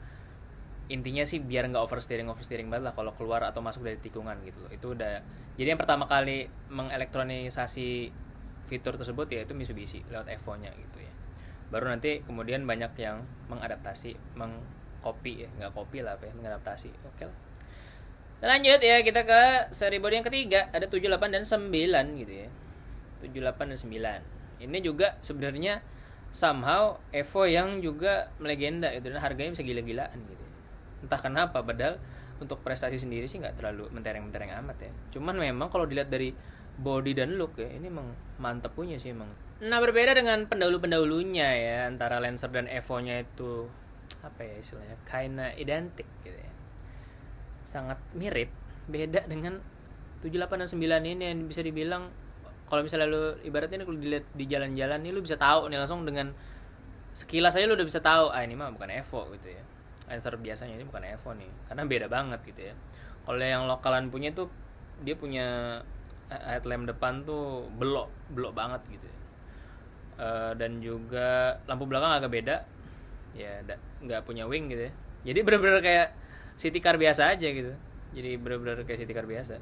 intinya 0.91 1.23
sih 1.23 1.39
biar 1.39 1.71
nggak 1.71 1.87
oversteering 1.87 2.27
oversteering 2.27 2.67
banget 2.67 2.91
lah 2.91 2.93
kalau 2.93 3.15
keluar 3.15 3.47
atau 3.47 3.63
masuk 3.63 3.87
dari 3.87 3.95
tikungan 3.95 4.35
gitu. 4.43 4.59
Loh 4.67 4.71
itu 4.75 4.87
udah 4.91 5.23
jadi 5.55 5.73
yang 5.73 5.79
pertama 5.79 6.11
kali 6.11 6.51
mengelektronisasi 6.67 8.11
fitur 8.71 8.95
tersebut 8.95 9.27
ya 9.27 9.43
itu 9.43 9.51
Mitsubishi 9.51 9.99
lewat 10.07 10.31
Evo-nya 10.31 10.71
gitu 10.71 11.03
ya. 11.03 11.11
Baru 11.67 11.91
nanti 11.91 12.23
kemudian 12.23 12.63
banyak 12.63 12.95
yang 12.95 13.27
mengadaptasi 13.51 14.15
mengcopy 14.39 15.43
ya 15.43 15.49
nggak 15.59 15.75
copy 15.75 15.99
lah 15.99 16.15
apa 16.15 16.31
ya 16.31 16.33
mengadaptasi. 16.39 16.87
Oke 17.11 17.27
lah. 17.27 17.37
Lanjut 18.41 18.79
ya 18.79 19.03
kita 19.03 19.27
ke 19.27 19.41
seri 19.75 19.99
body 19.99 20.23
yang 20.23 20.27
ketiga. 20.27 20.71
Ada 20.71 20.87
78 20.87 21.35
dan 21.35 21.43
9 21.43 22.23
gitu 22.23 22.33
ya. 22.33 22.49
78 23.27 23.75
dan 23.75 23.77
9 23.77 24.41
ini 24.61 24.77
juga 24.79 25.17
sebenarnya 25.25 25.81
somehow 26.31 26.95
Evo 27.11 27.43
yang 27.49 27.83
juga 27.83 28.31
melegenda 28.39 28.93
gitu 28.93 29.11
dan 29.11 29.19
harganya 29.19 29.51
bisa 29.57 29.65
gila-gilaan 29.65 30.15
gitu. 30.15 30.45
Entah 31.03 31.19
kenapa 31.19 31.65
padahal 31.65 31.97
untuk 32.41 32.61
prestasi 32.65 32.97
sendiri 32.97 33.25
sih 33.25 33.41
nggak 33.41 33.57
terlalu 33.57 33.89
mentereng-mentereng 33.93 34.53
amat 34.63 34.77
ya. 34.85 34.91
Cuman 35.17 35.37
memang 35.37 35.69
kalau 35.69 35.85
dilihat 35.85 36.09
dari 36.09 36.33
body 36.81 37.13
dan 37.13 37.37
look 37.37 37.59
ya 37.59 37.69
ini 37.69 37.91
emang 37.91 38.09
mantep 38.41 38.73
punya 38.73 38.97
sih 38.97 39.13
emang. 39.13 39.29
Nah 39.61 39.77
berbeda 39.77 40.17
dengan 40.17 40.49
pendahulu-pendahulunya 40.49 41.47
ya 41.53 41.77
antara 41.85 42.17
Lancer 42.17 42.49
dan 42.49 42.65
Evo 42.65 42.97
nya 42.97 43.21
itu 43.21 43.69
apa 44.25 44.41
ya 44.41 44.57
istilahnya 44.57 44.97
kinda 45.05 45.53
identik 45.53 46.09
gitu 46.25 46.33
ya. 46.33 46.51
Sangat 47.61 48.01
mirip 48.17 48.49
beda 48.89 49.29
dengan 49.29 49.61
78 50.25 50.65
dan 50.65 50.69
9 50.69 51.13
ini 51.13 51.23
yang 51.29 51.45
bisa 51.45 51.61
dibilang 51.61 52.09
kalau 52.65 52.81
misalnya 52.81 53.05
lu 53.05 53.37
ibaratnya 53.45 53.85
kalau 53.85 53.99
dilihat 54.01 54.25
di 54.33 54.49
jalan-jalan 54.49 54.97
nih 55.05 55.11
lu 55.13 55.21
bisa 55.21 55.37
tahu 55.37 55.69
nih 55.69 55.77
langsung 55.77 56.01
dengan 56.07 56.33
sekilas 57.11 57.59
aja 57.59 57.67
lu 57.67 57.75
udah 57.75 57.85
bisa 57.85 57.99
tahu 57.99 58.31
ah 58.31 58.41
ini 58.41 58.57
mah 58.57 58.73
bukan 58.73 58.89
Evo 58.89 59.29
gitu 59.37 59.53
ya. 59.53 59.61
Lancer 60.09 60.33
biasanya 60.41 60.75
ini 60.75 60.83
bukan 60.89 61.05
Evo 61.05 61.37
nih 61.37 61.51
karena 61.69 61.83
beda 61.85 62.07
banget 62.09 62.41
gitu 62.49 62.61
ya. 62.71 62.75
Kalau 63.21 63.37
yang 63.37 63.69
lokalan 63.69 64.09
punya 64.09 64.33
tuh 64.33 64.49
dia 65.05 65.13
punya 65.13 65.77
headlamp 66.31 66.87
depan 66.87 67.27
tuh 67.27 67.67
belok 67.75 68.07
belok 68.31 68.53
banget 68.55 68.81
gitu. 68.87 69.07
Uh, 70.21 70.53
dan 70.55 70.79
juga 70.79 71.59
lampu 71.67 71.83
belakang 71.89 72.21
agak 72.21 72.31
beda. 72.31 72.55
Ya 73.35 73.63
nggak 74.03 74.23
punya 74.23 74.47
wing 74.47 74.71
gitu 74.71 74.87
ya. 74.87 74.93
Jadi 75.27 75.39
bener-bener 75.43 75.79
kayak 75.83 76.07
city 76.55 76.79
car 76.79 76.95
biasa 76.95 77.35
aja 77.35 77.47
gitu. 77.47 77.73
Jadi 78.15 78.39
bener-bener 78.39 78.83
kayak 78.87 79.03
city 79.03 79.13
car 79.13 79.27
biasa. 79.27 79.59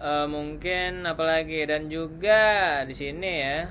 Uh, 0.00 0.24
mungkin 0.26 1.04
apalagi 1.04 1.68
dan 1.68 1.92
juga 1.92 2.80
di 2.88 2.94
sini 2.96 3.32
ya 3.44 3.68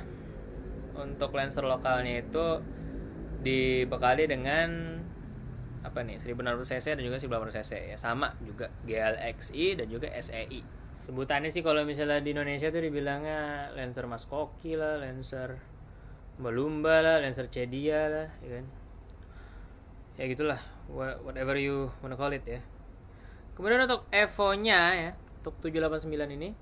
untuk 0.94 1.34
Lancer 1.34 1.66
lokalnya 1.66 2.22
itu 2.22 2.62
dibekali 3.42 4.30
dengan 4.30 5.00
apa 5.80 6.04
nih 6.04 6.20
1600 6.20 6.60
cc 6.76 6.88
dan 7.00 7.04
juga 7.08 7.18
1800 7.18 7.56
cc 7.64 7.72
ya. 7.96 7.98
Sama 7.98 8.36
juga 8.46 8.70
GLXI 8.86 9.80
dan 9.80 9.88
juga 9.90 10.12
SEI 10.14 10.79
sebutannya 11.10 11.50
sih 11.50 11.66
kalau 11.66 11.82
misalnya 11.90 12.22
di 12.22 12.38
Indonesia 12.38 12.70
tuh 12.70 12.86
dibilangnya 12.86 13.74
Lancer 13.74 14.06
Maskoki 14.06 14.78
lah 14.78 15.02
Lancer 15.02 15.58
Balumba 16.38 17.02
lah 17.02 17.18
Lancer 17.18 17.50
Cedia 17.50 18.06
lah 18.06 18.30
ya 18.46 18.62
kan? 18.62 18.66
Ya 20.22 20.30
gitulah 20.30 20.62
whatever 21.26 21.58
you 21.58 21.90
wanna 22.06 22.14
call 22.14 22.30
it 22.30 22.46
ya. 22.46 22.62
Kemudian 23.58 23.90
untuk 23.90 24.06
Evo 24.14 24.54
nya 24.54 24.94
ya 24.94 25.12
untuk 25.42 25.58
789 25.66 26.14
ini 26.38 26.54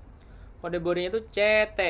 kode 0.64 0.80
bodinya 0.80 1.12
tuh 1.12 1.28
CT 1.28 1.80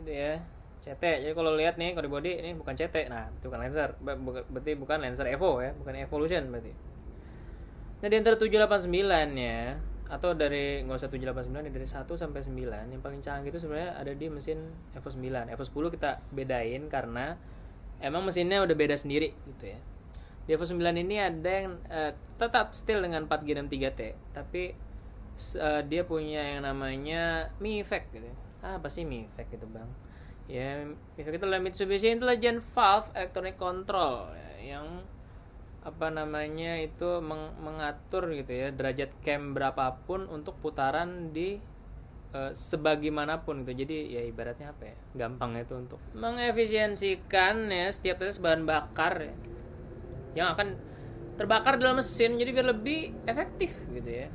gitu 0.00 0.08
ya. 0.08 0.40
CT 0.80 1.28
jadi 1.28 1.36
kalau 1.36 1.60
lihat 1.60 1.76
nih 1.76 1.92
kode 1.92 2.08
body 2.08 2.40
ini 2.40 2.56
bukan 2.56 2.72
CT 2.72 3.12
nah 3.12 3.28
itu 3.28 3.52
bukan 3.52 3.60
Lancer 3.60 3.92
berarti 4.00 4.72
bukan 4.80 5.04
Lancer 5.04 5.28
Evo 5.28 5.60
ya 5.60 5.76
bukan 5.76 5.92
Evolution 5.92 6.48
berarti. 6.48 6.72
Nah 8.00 8.08
di 8.08 8.16
antara 8.16 8.40
789 8.40 8.88
ya 9.36 9.76
atau 10.08 10.32
dari 10.32 10.80
nggak 10.88 10.96
usah 10.96 11.12
789 11.12 11.68
dari 11.68 11.84
1 11.84 12.08
sampai 12.08 12.40
9 12.40 12.96
yang 12.96 13.02
paling 13.04 13.20
canggih 13.20 13.52
itu 13.52 13.60
sebenarnya 13.60 13.92
ada 14.00 14.12
di 14.16 14.26
mesin 14.32 14.72
Evo 14.96 15.08
9 15.12 15.52
Evo 15.52 15.62
10 15.64 15.94
kita 15.94 16.10
bedain 16.32 16.88
karena 16.88 17.36
emang 18.00 18.24
mesinnya 18.24 18.64
udah 18.64 18.72
beda 18.72 18.96
sendiri 18.96 19.36
gitu 19.44 19.64
ya. 19.68 19.78
Di 20.48 20.56
Evo 20.56 20.64
9 20.64 20.80
ini 20.96 21.16
ada 21.20 21.50
yang 21.52 21.76
uh, 21.92 22.12
tetap 22.40 22.72
still 22.72 23.04
dengan 23.04 23.28
4 23.28 23.44
G 23.44 23.50
3 23.52 23.68
T 23.68 24.00
tapi 24.32 24.72
uh, 25.60 25.82
dia 25.84 26.02
punya 26.08 26.56
yang 26.56 26.64
namanya 26.64 27.52
Mi 27.60 27.84
Effect 27.84 28.16
gitu 28.16 28.32
ah 28.64 28.80
apa 28.80 28.90
sih 28.90 29.06
Mi 29.06 29.28
Effect 29.28 29.60
itu 29.60 29.68
bang? 29.70 29.86
Ya 30.48 30.88
efek 31.20 31.36
itu 31.36 31.44
adalah 31.44 31.60
Mitsubishi 31.60 32.08
Intelligent 32.08 32.64
Valve 32.72 33.12
Electronic 33.12 33.60
Control 33.60 34.32
ya, 34.32 34.74
yang 34.74 35.04
apa 35.88 36.12
namanya 36.12 36.76
itu 36.76 37.24
meng 37.24 37.56
mengatur 37.64 38.28
gitu 38.36 38.52
ya 38.52 38.68
derajat 38.68 39.08
cam 39.24 39.56
berapapun 39.56 40.28
untuk 40.28 40.60
putaran 40.60 41.32
di 41.32 41.56
uh, 42.36 42.52
sebagaimanapun 42.52 43.64
gitu. 43.64 43.84
Jadi 43.84 44.12
ya 44.12 44.22
ibaratnya 44.28 44.76
apa 44.76 44.92
ya 44.92 44.96
gampang 45.16 45.56
itu 45.56 45.74
untuk 45.80 46.00
mengefisiensikan 46.12 47.72
ya 47.72 47.88
setiap 47.88 48.20
tetes 48.20 48.36
bahan 48.36 48.68
bakar 48.68 49.32
ya, 49.32 49.34
yang 50.36 50.48
akan 50.52 50.76
terbakar 51.40 51.80
dalam 51.80 51.96
mesin 51.96 52.36
jadi 52.36 52.50
biar 52.52 52.68
lebih 52.74 53.14
efektif 53.24 53.72
gitu 53.94 54.10
ya, 54.10 54.28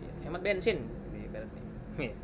ya 0.00 0.12
hemat 0.24 0.40
bensin 0.40 0.80
gitu 0.80 1.16
ibaratnya. 1.20 1.64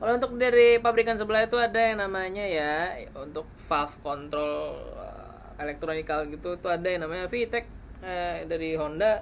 Kalau 0.00 0.16
untuk 0.16 0.40
dari 0.40 0.80
pabrikan 0.80 1.20
sebelah 1.20 1.44
itu 1.44 1.60
ada 1.60 1.76
yang 1.76 2.00
namanya 2.00 2.40
ya 2.48 2.96
untuk 3.12 3.44
valve 3.68 3.92
control 4.00 4.80
elektronikal 5.60 6.24
gitu 6.32 6.56
itu 6.56 6.68
ada 6.72 6.88
yang 6.88 7.04
namanya 7.04 7.28
VTEC 7.28 7.64
eh, 8.00 8.48
dari 8.48 8.74
Honda, 8.80 9.20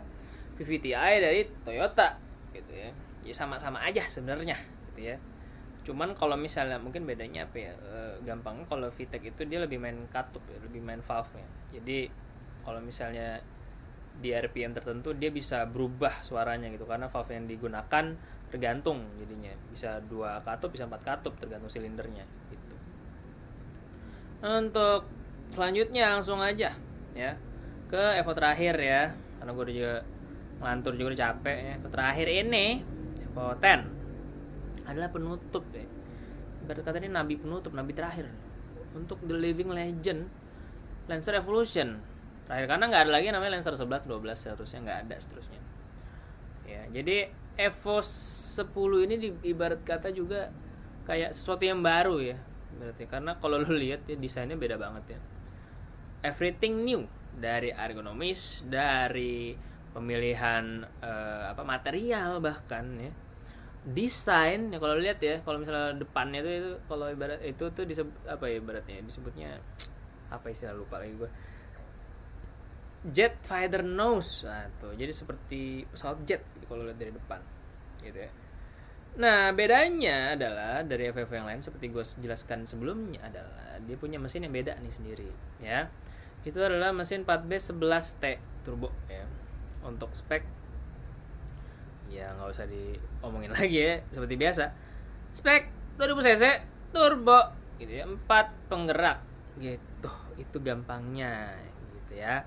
VVTi 0.56 1.12
dari 1.18 1.42
Toyota 1.66 2.14
gitu 2.54 2.72
ya. 2.72 2.90
Ya 3.26 3.34
sama-sama 3.34 3.82
aja 3.82 4.00
sebenarnya 4.06 4.56
gitu 4.94 5.14
ya. 5.14 5.16
Cuman 5.82 6.14
kalau 6.14 6.38
misalnya 6.38 6.78
mungkin 6.78 7.08
bedanya 7.08 7.48
apa 7.48 7.56
ya? 7.56 7.72
E, 7.72 8.20
gampangnya 8.20 8.68
kalau 8.68 8.92
VTEC 8.92 9.32
itu 9.32 9.42
dia 9.48 9.56
lebih 9.56 9.80
main 9.80 9.96
katup 10.12 10.44
ya, 10.48 10.60
lebih 10.60 10.84
main 10.84 11.00
valve 11.00 11.32
ya. 11.32 11.48
Jadi 11.80 12.12
kalau 12.60 12.80
misalnya 12.84 13.40
di 14.18 14.34
RPM 14.34 14.74
tertentu 14.74 15.14
dia 15.14 15.30
bisa 15.30 15.62
berubah 15.64 16.26
suaranya 16.26 16.68
gitu 16.74 16.84
karena 16.84 17.06
valve 17.06 17.32
yang 17.38 17.46
digunakan 17.46 18.04
tergantung 18.50 19.06
jadinya 19.20 19.54
bisa 19.70 20.02
dua 20.02 20.42
katup 20.42 20.74
bisa 20.74 20.90
empat 20.90 21.06
katup 21.06 21.38
tergantung 21.38 21.70
silindernya 21.70 22.26
gitu 22.50 22.76
untuk 24.42 25.06
selanjutnya 25.52 26.14
langsung 26.14 26.38
aja 26.38 26.76
ya. 27.16 27.32
Ke 27.88 28.20
Evo 28.20 28.32
terakhir 28.36 28.76
ya. 28.78 29.12
Karena 29.40 29.50
gue 29.54 29.64
juga 29.74 29.94
ngelantur 30.62 30.92
juga 30.94 31.08
udah 31.14 31.20
capek 31.20 31.56
ya. 31.56 31.72
Evo 31.80 31.88
terakhir 31.90 32.26
ini 32.28 32.66
Evo 33.24 33.56
10 33.56 34.88
adalah 34.88 35.08
penutup 35.12 35.64
ya. 35.72 35.84
Berkata 36.64 37.00
ini 37.00 37.08
nabi 37.12 37.34
penutup 37.40 37.72
nabi 37.72 37.92
terakhir. 37.96 38.28
Untuk 38.96 39.20
the 39.24 39.36
living 39.36 39.72
legend 39.72 40.28
Lancer 41.08 41.36
Evolution. 41.36 42.00
Terakhir 42.48 42.66
karena 42.68 42.84
nggak 42.88 43.02
ada 43.08 43.12
lagi 43.12 43.26
namanya 43.32 43.60
Lancer 43.60 43.76
11 43.76 44.08
12 44.08 44.36
seharusnya 44.36 44.78
nggak 44.84 44.98
ada 45.08 45.16
seterusnya. 45.16 45.60
Ya 46.68 46.84
jadi 46.92 47.32
Evo 47.58 48.04
10 48.04 49.06
ini 49.08 49.14
di, 49.18 49.28
ibarat 49.50 49.80
kata 49.82 50.12
juga 50.12 50.52
kayak 51.08 51.32
sesuatu 51.32 51.64
yang 51.64 51.80
baru 51.80 52.20
ya. 52.20 52.36
Berarti 52.78 53.08
karena 53.08 53.34
kalau 53.40 53.58
lu 53.58 53.72
lihat 53.74 54.04
ya 54.04 54.14
desainnya 54.14 54.54
beda 54.54 54.76
banget 54.76 55.16
ya 55.16 55.20
everything 56.22 56.84
new. 56.84 57.02
Dari 57.38 57.70
ergonomis 57.70 58.66
dari 58.66 59.54
pemilihan 59.94 60.82
uh, 61.02 61.54
apa 61.54 61.62
material 61.62 62.42
bahkan 62.42 62.84
ya. 62.98 63.12
Desain 63.88 64.68
ya 64.68 64.78
kalau 64.82 64.98
lihat 64.98 65.22
ya 65.22 65.40
kalau 65.46 65.62
misalnya 65.62 65.96
depannya 65.96 66.44
itu 66.44 66.50
itu 66.50 66.72
kalau 66.90 67.06
ibarat 67.08 67.40
itu 67.46 67.64
tuh 67.72 67.84
disebut 67.86 68.14
apa 68.26 68.44
ya 68.50 68.58
ibaratnya 68.60 69.00
disebutnya 69.06 69.50
apa 70.28 70.46
istilah 70.52 70.76
lupa 70.76 71.00
lagi 71.00 71.14
gue 71.16 71.30
jet 73.14 73.38
fighter 73.46 73.86
nose. 73.86 74.44
Nah, 74.44 74.66
jadi 74.98 75.12
seperti 75.14 75.86
pesawat 75.88 76.26
jet 76.26 76.42
kalau 76.66 76.84
lihat 76.84 76.98
dari 76.98 77.14
depan 77.14 77.40
gitu 78.02 78.18
ya. 78.18 78.30
Nah 79.18 79.50
bedanya 79.56 80.38
adalah 80.38 80.84
dari 80.84 81.08
FF 81.10 81.30
yang 81.32 81.46
lain 81.48 81.60
seperti 81.64 81.90
gue 81.90 82.04
jelaskan 82.22 82.68
sebelumnya 82.68 83.24
adalah 83.24 83.80
dia 83.82 83.96
punya 83.96 84.20
mesin 84.20 84.46
yang 84.46 84.54
beda 84.54 84.78
nih 84.78 84.92
sendiri 84.94 85.28
ya 85.58 85.90
itu 86.46 86.58
adalah 86.62 86.94
mesin 86.94 87.26
4B 87.26 87.50
11T 87.58 88.24
turbo 88.62 88.94
ya. 89.10 89.24
Untuk 89.82 90.12
spek 90.14 90.44
ya 92.08 92.32
nggak 92.34 92.48
usah 92.56 92.66
diomongin 92.66 93.52
lagi 93.58 93.78
ya 93.78 93.94
seperti 94.12 94.34
biasa. 94.36 94.64
Spek 95.34 95.70
2000 95.98 96.26
cc 96.26 96.44
turbo 96.94 97.40
gitu 97.78 97.92
ya 97.92 98.04
4 98.06 98.70
penggerak 98.70 99.18
gitu. 99.58 100.10
Itu 100.38 100.56
gampangnya 100.62 101.54
gitu 101.94 102.20
ya. 102.22 102.46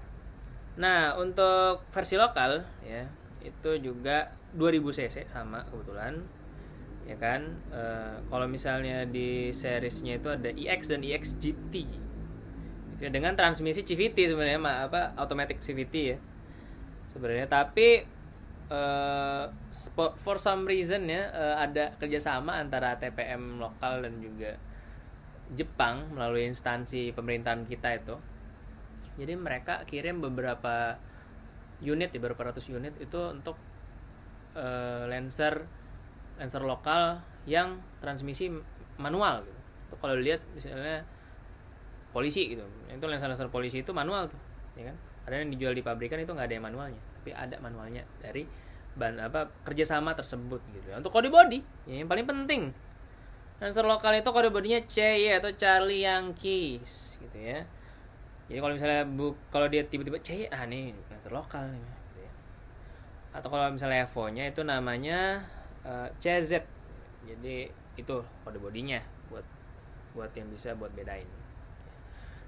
Nah 0.80 1.20
untuk 1.20 1.84
versi 1.92 2.16
lokal 2.16 2.64
ya 2.86 3.06
itu 3.42 3.72
juga 3.82 4.32
2000 4.56 4.98
cc 4.98 5.16
sama 5.28 5.64
kebetulan 5.68 6.22
ya 7.06 7.18
kan? 7.18 7.42
E, 7.74 7.82
kalau 8.30 8.48
misalnya 8.48 9.04
di 9.10 9.52
seriesnya 9.52 10.22
itu 10.22 10.30
ada 10.30 10.50
EX 10.54 10.92
dan 10.92 11.02
EX 11.02 11.36
GT 11.42 11.74
ya, 13.02 13.10
dengan 13.10 13.34
transmisi 13.34 13.82
CVT 13.82 14.32
sebenarnya 14.32 14.62
ma, 14.62 14.86
apa 14.86 15.18
automatic 15.18 15.58
CVT 15.58 15.96
ya 15.98 16.18
sebenarnya 17.10 17.50
tapi 17.50 18.06
uh, 18.70 19.50
for 20.22 20.38
some 20.38 20.70
reason 20.70 21.10
ya 21.10 21.34
uh, 21.34 21.56
ada 21.60 21.98
kerjasama 21.98 22.62
antara 22.62 22.96
TPM 23.02 23.58
lokal 23.58 24.06
dan 24.06 24.22
juga 24.22 24.56
Jepang 25.52 26.16
melalui 26.16 26.48
instansi 26.48 27.12
pemerintahan 27.12 27.68
kita 27.68 27.90
itu 27.98 28.16
jadi 29.20 29.36
mereka 29.36 29.84
kirim 29.84 30.24
beberapa 30.24 30.96
unit 31.84 32.14
ya 32.14 32.20
beberapa 32.22 32.54
ratus 32.54 32.72
unit 32.72 32.96
itu 33.02 33.20
untuk 33.34 33.58
uh, 34.56 35.04
Lancer 35.10 35.68
Lancer 36.40 36.64
lokal 36.64 37.20
yang 37.50 37.82
transmisi 38.00 38.48
manual 39.02 39.44
gitu. 39.44 39.60
Kalau 40.00 40.16
lihat 40.16 40.42
misalnya 40.56 41.04
polisi 42.12 42.52
gitu, 42.56 42.64
itu 42.92 43.06
Lancer-Lancer 43.08 43.48
polisi 43.48 43.82
itu 43.82 43.92
manual 43.96 44.28
tuh, 44.28 44.40
ya 44.76 44.92
kan? 44.92 44.96
Ada 45.28 45.42
yang 45.42 45.52
dijual 45.56 45.74
di 45.76 45.84
pabrikan 45.84 46.20
itu 46.20 46.32
nggak 46.32 46.48
ada 46.48 46.56
yang 46.60 46.66
manualnya, 46.68 47.02
tapi 47.20 47.32
ada 47.32 47.56
manualnya 47.64 48.04
dari 48.20 48.44
ban 48.92 49.16
apa 49.18 49.48
kerjasama 49.64 50.12
tersebut 50.14 50.60
gitu. 50.76 50.92
Untuk 50.92 51.12
kode 51.12 51.32
body, 51.32 51.64
ya, 51.88 52.04
yang 52.04 52.12
paling 52.12 52.28
penting 52.28 52.76
Lancer 53.62 53.86
lokal 53.86 54.18
itu 54.18 54.26
kode 54.34 54.50
bodinya 54.50 54.82
C 54.90 55.22
ya 55.22 55.38
atau 55.38 55.54
Charlie 55.54 56.02
Yankees 56.02 57.22
gitu 57.22 57.38
ya. 57.38 57.62
Jadi 58.50 58.58
kalau 58.58 58.74
misalnya 58.74 59.06
bu 59.06 59.38
kalau 59.54 59.70
dia 59.70 59.86
tiba-tiba 59.86 60.18
C 60.18 60.50
ah 60.50 60.66
nih 60.66 60.98
Lancer 61.14 61.30
lokal 61.30 61.70
nih. 61.70 61.86
Gitu 61.86 62.20
ya. 62.26 62.32
Atau 63.38 63.54
kalau 63.54 63.70
misalnya 63.70 64.10
Evo-nya 64.10 64.50
itu 64.50 64.66
namanya 64.66 65.46
uh, 65.86 66.10
eh, 66.10 66.18
CZ. 66.18 66.66
Jadi 67.22 67.70
itu 68.02 68.16
kode 68.42 68.58
bodinya 68.58 68.98
buat 69.30 69.46
buat 70.18 70.34
yang 70.34 70.50
bisa 70.50 70.74
buat 70.74 70.90
bedain. 70.98 71.30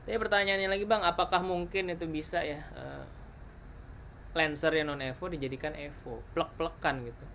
Tapi 0.04 0.18
pertanyaannya 0.20 0.68
lagi 0.68 0.84
bang, 0.84 1.02
apakah 1.04 1.39
mungkin 1.39 1.92
itu 1.92 2.04
bisa 2.08 2.44
ya 2.44 2.60
uh, 2.76 3.04
Lancer 4.34 4.74
yang 4.76 4.92
non 4.92 5.00
Evo 5.00 5.30
dijadikan 5.30 5.78
Evo, 5.78 6.20
plek-plekan 6.34 7.06
gitu? 7.08 7.26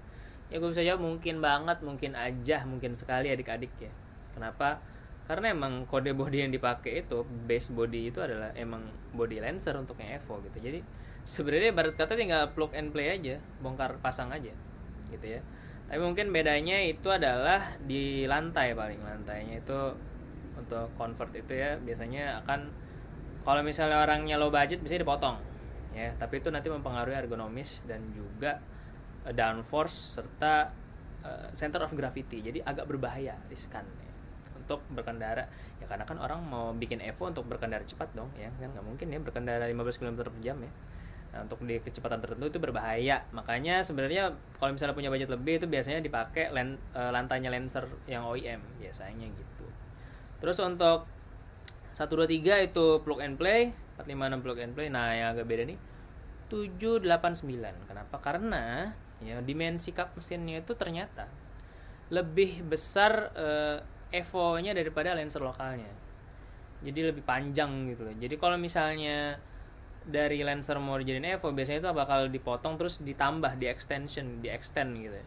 ya 0.48 0.57
gue 0.57 0.70
bisa 0.72 0.81
jawab 0.81 1.04
mungkin 1.04 1.44
banget 1.44 1.78
mungkin 1.85 2.16
aja 2.16 2.64
mungkin 2.64 2.96
sekali 2.96 3.28
adik-adik 3.28 3.72
ya. 3.81 3.92
Kenapa? 4.33 4.81
Karena 5.28 5.52
emang 5.52 5.85
kode 5.85 6.16
body 6.16 6.48
yang 6.48 6.52
dipakai 6.52 7.04
itu 7.04 7.20
base 7.44 7.68
body 7.68 8.09
itu 8.09 8.24
adalah 8.24 8.48
emang 8.57 8.88
body 9.12 9.44
lancer 9.44 9.76
yang 9.76 10.11
Evo 10.16 10.40
gitu. 10.40 10.57
Jadi 10.57 10.81
sebenarnya 11.28 11.76
barat 11.76 11.94
kata 12.00 12.16
tinggal 12.16 12.48
plug 12.57 12.72
and 12.72 12.96
play 12.96 13.12
aja 13.12 13.37
bongkar 13.61 14.00
pasang 14.00 14.33
aja 14.33 14.52
gitu 15.12 15.26
ya. 15.28 15.44
Tapi 15.88 16.00
mungkin 16.00 16.33
bedanya 16.33 16.81
itu 16.81 17.12
adalah 17.12 17.76
di 17.85 18.24
lantai 18.24 18.72
paling 18.72 19.00
lantainya 19.04 19.61
itu 19.61 19.78
untuk 20.58 20.90
convert 20.98 21.32
itu 21.38 21.54
ya 21.54 21.78
biasanya 21.78 22.42
akan 22.44 22.68
kalau 23.46 23.64
misalnya 23.64 24.04
orangnya 24.04 24.36
low 24.36 24.52
budget 24.52 24.82
bisa 24.82 24.98
dipotong 24.98 25.48
ya. 25.98 26.14
Tapi 26.16 26.40
itu 26.40 26.48
nanti 26.52 26.68
mempengaruhi 26.68 27.16
ergonomis 27.16 27.82
dan 27.88 28.02
juga 28.14 28.60
uh, 29.26 29.32
downforce 29.34 30.20
serta 30.20 30.70
uh, 31.24 31.48
center 31.56 31.82
of 31.82 31.92
gravity. 31.94 32.44
Jadi 32.44 32.62
agak 32.62 32.86
berbahaya 32.86 33.34
riskan 33.50 33.84
ya, 33.84 34.12
untuk 34.58 34.84
berkendara. 34.92 35.48
Ya 35.82 35.86
karena 35.90 36.04
kan 36.06 36.18
orang 36.22 36.44
mau 36.44 36.70
bikin 36.74 37.02
Evo 37.02 37.26
untuk 37.26 37.46
berkendara 37.50 37.82
cepat 37.82 38.14
dong 38.14 38.30
ya. 38.38 38.52
Kan 38.58 38.74
nggak 38.74 38.86
mungkin 38.86 39.06
ya 39.10 39.18
berkendara 39.18 39.66
15 39.66 39.98
km 39.98 40.14
per 40.22 40.30
jam 40.44 40.58
ya. 40.62 40.72
Nah 41.28 41.44
untuk 41.44 41.60
di 41.66 41.76
kecepatan 41.82 42.22
tertentu 42.22 42.48
itu 42.48 42.58
berbahaya. 42.62 43.26
Makanya 43.34 43.82
sebenarnya 43.84 44.32
kalau 44.56 44.72
misalnya 44.72 44.96
punya 44.96 45.10
budget 45.12 45.30
lebih 45.32 45.60
itu 45.60 45.66
biasanya 45.68 46.00
dipakai 46.00 46.52
uh, 46.52 47.10
lantainya 47.12 47.52
Lancer 47.52 47.84
yang 48.08 48.24
OEM 48.24 48.60
biasanya 48.80 49.26
gitu 49.28 49.57
terus 50.38 50.59
untuk 50.62 51.07
123 51.98 52.70
itu 52.70 53.03
plug 53.03 53.18
and 53.18 53.35
play 53.35 53.74
456 53.98 54.44
plug 54.46 54.59
and 54.62 54.72
play. 54.79 54.87
Nah 54.87 55.11
yang 55.11 55.35
agak 55.35 55.51
beda 55.51 55.66
nih 55.66 55.79
789 56.46 57.90
kenapa? 57.90 58.16
Karena 58.22 58.94
ya 59.18 59.42
dimensi 59.42 59.90
kap 59.90 60.14
mesinnya 60.14 60.62
itu 60.62 60.79
ternyata 60.79 61.27
lebih 62.14 62.62
besar 62.64 63.35
uh, 63.35 63.79
Evo-nya 64.09 64.72
daripada 64.72 65.12
Lancer 65.12 65.44
lokalnya. 65.44 65.90
Jadi 66.81 67.12
lebih 67.12 67.27
panjang 67.27 67.90
gitu 67.92 68.07
loh. 68.09 68.14
Jadi 68.16 68.40
kalau 68.40 68.57
misalnya 68.57 69.37
dari 70.09 70.40
Lancer 70.40 70.81
mau 70.81 70.96
dijadiin 70.96 71.37
Evo 71.37 71.53
biasanya 71.53 71.85
itu 71.85 71.90
bakal 71.92 72.33
dipotong 72.33 72.81
terus 72.81 73.03
ditambah 73.05 73.61
di 73.61 73.68
extension 73.68 74.40
di 74.40 74.48
extend 74.48 74.96
gitu. 74.96 75.18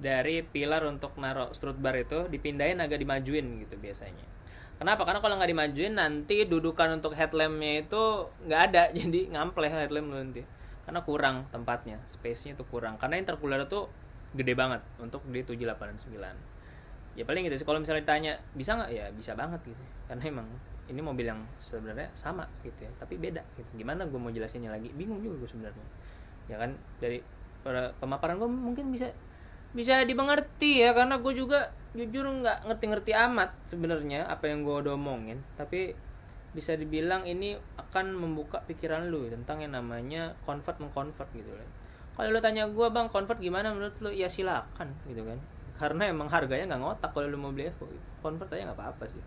Dari 0.00 0.42
pilar 0.42 0.82
untuk 0.90 1.14
naruh 1.20 1.54
strut 1.54 1.78
bar 1.78 1.94
itu 1.94 2.26
dipindahin 2.26 2.82
agak 2.82 2.98
dimajuin 2.98 3.62
gitu 3.62 3.78
biasanya 3.78 4.33
Kenapa? 4.74 5.06
Karena 5.06 5.20
kalau 5.22 5.34
nggak 5.38 5.50
dimajuin 5.50 5.94
nanti 5.94 6.44
dudukan 6.44 6.98
untuk 6.98 7.14
headlampnya 7.14 7.86
itu 7.86 8.02
nggak 8.46 8.60
ada, 8.70 8.82
jadi 8.98 9.20
ngampleh 9.30 9.70
headlamp 9.70 10.10
nanti. 10.12 10.42
Karena 10.84 11.00
kurang 11.00 11.48
tempatnya. 11.48 12.02
Space-nya 12.10 12.58
tuh 12.58 12.66
kurang. 12.68 13.00
Karena 13.00 13.16
intercooler 13.16 13.64
tuh 13.70 13.88
gede 14.34 14.58
banget 14.58 14.82
untuk 14.98 15.22
di 15.30 15.46
789 15.46 16.54
ya 17.14 17.22
paling 17.22 17.46
gitu 17.46 17.62
sih. 17.62 17.66
Kalau 17.66 17.78
misalnya 17.78 18.02
ditanya 18.02 18.32
bisa 18.58 18.74
nggak? 18.74 18.90
Ya 18.90 19.06
bisa 19.14 19.32
banget 19.38 19.62
gitu. 19.62 19.82
Karena 20.10 20.22
emang 20.26 20.48
ini 20.90 21.00
mobil 21.00 21.24
yang 21.24 21.40
sebenarnya 21.62 22.10
sama 22.18 22.44
gitu 22.66 22.84
ya. 22.84 22.90
Tapi 22.98 23.16
beda 23.16 23.40
gitu. 23.56 23.70
Gimana 23.78 24.04
gue 24.04 24.18
mau 24.18 24.34
jelasinnya 24.34 24.74
lagi? 24.74 24.90
Bingung 24.92 25.22
juga 25.22 25.46
gue 25.46 25.50
sebenarnya. 25.50 25.86
Ya 26.50 26.58
kan? 26.60 26.74
Dari 26.98 27.22
pemaparan 28.02 28.36
gue 28.36 28.50
mungkin 28.50 28.92
bisa 28.92 29.08
bisa 29.74 30.06
dimengerti 30.06 30.86
ya 30.86 30.94
karena 30.94 31.18
gue 31.18 31.34
juga 31.34 31.74
jujur 31.98 32.26
nggak 32.26 32.66
ngerti-ngerti 32.70 33.10
amat 33.14 33.54
sebenarnya 33.66 34.30
apa 34.30 34.46
yang 34.46 34.62
gue 34.62 34.74
udah 34.86 34.94
omongin. 34.94 35.42
Tapi 35.58 35.94
bisa 36.54 36.78
dibilang 36.78 37.26
ini 37.26 37.58
akan 37.78 38.14
membuka 38.14 38.62
pikiran 38.62 39.10
lu 39.10 39.26
tentang 39.26 39.58
yang 39.66 39.74
namanya 39.74 40.38
convert 40.46 40.78
mengconvert 40.78 41.26
gitu 41.34 41.50
kan. 41.50 41.68
Kalau 42.14 42.30
lu 42.30 42.38
tanya 42.38 42.70
gue 42.70 42.86
bang 42.94 43.10
convert 43.10 43.42
gimana? 43.42 43.74
Menurut 43.74 43.98
lu 43.98 44.14
ya 44.14 44.30
silakan 44.30 44.94
gitu 45.10 45.26
kan. 45.26 45.42
Karena 45.74 46.06
emang 46.06 46.30
harganya 46.30 46.70
nggak 46.70 46.82
ngotak 46.82 47.10
kalau 47.10 47.26
lu 47.26 47.34
mau 47.34 47.50
beli 47.50 47.74
Evo 47.74 47.90
gitu. 47.90 48.06
convert 48.22 48.48
aja 48.54 48.70
nggak 48.70 48.78
apa-apa 48.78 49.04
sih. 49.10 49.22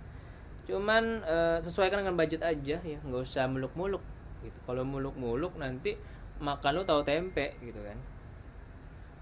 Cuman 0.71 1.23
e, 1.27 1.37
sesuaikan 1.59 2.03
dengan 2.03 2.15
budget 2.15 2.39
aja 2.39 2.79
ya 2.79 2.99
nggak 3.03 3.21
usah 3.27 3.51
muluk-muluk 3.51 4.03
gitu. 4.47 4.57
Kalau 4.63 4.87
muluk-muluk 4.87 5.59
nanti 5.59 5.99
makan 6.39 6.71
lu 6.79 6.83
tahu 6.87 7.03
tempe 7.03 7.59
gitu 7.59 7.83
kan 7.83 7.99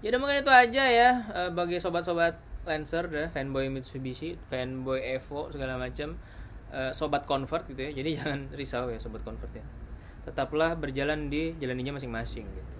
jadi 0.04 0.16
mungkin 0.20 0.44
itu 0.44 0.52
aja 0.52 0.84
ya 0.86 1.10
e, 1.32 1.40
bagi 1.52 1.80
sobat-sobat 1.80 2.36
Lancer 2.66 3.06
deh 3.06 3.30
fanboy 3.30 3.70
Mitsubishi 3.70 4.34
fanboy 4.50 4.98
Evo 5.00 5.48
segala 5.54 5.78
macam 5.78 6.18
uh, 6.74 6.90
sobat 6.90 7.24
convert 7.24 7.62
gitu 7.70 7.78
ya. 7.78 7.90
Jadi 7.94 8.08
jangan 8.18 8.50
risau 8.52 8.90
ya 8.90 8.98
sobat 8.98 9.22
convert 9.22 9.54
ya. 9.54 9.64
Tetaplah 10.26 10.74
berjalan 10.74 11.30
di 11.30 11.54
jalan 11.62 11.78
ninja 11.78 11.94
masing-masing 11.94 12.44
gitu. 12.50 12.72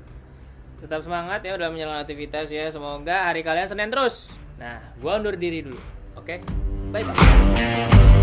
Tetap 0.83 1.07
semangat 1.07 1.41
ya 1.47 1.55
dalam 1.55 1.79
menjalankan 1.79 2.03
aktivitas 2.03 2.51
ya. 2.51 2.67
Semoga 2.69 3.31
hari 3.31 3.47
kalian 3.47 3.71
senin 3.71 3.89
terus. 3.89 4.35
Nah 4.59 4.83
gua 4.99 5.23
undur 5.23 5.39
diri 5.39 5.63
dulu. 5.63 5.79
Oke? 6.19 6.43
Okay? 6.43 6.67
bye 6.91 7.03
bye 7.03 8.16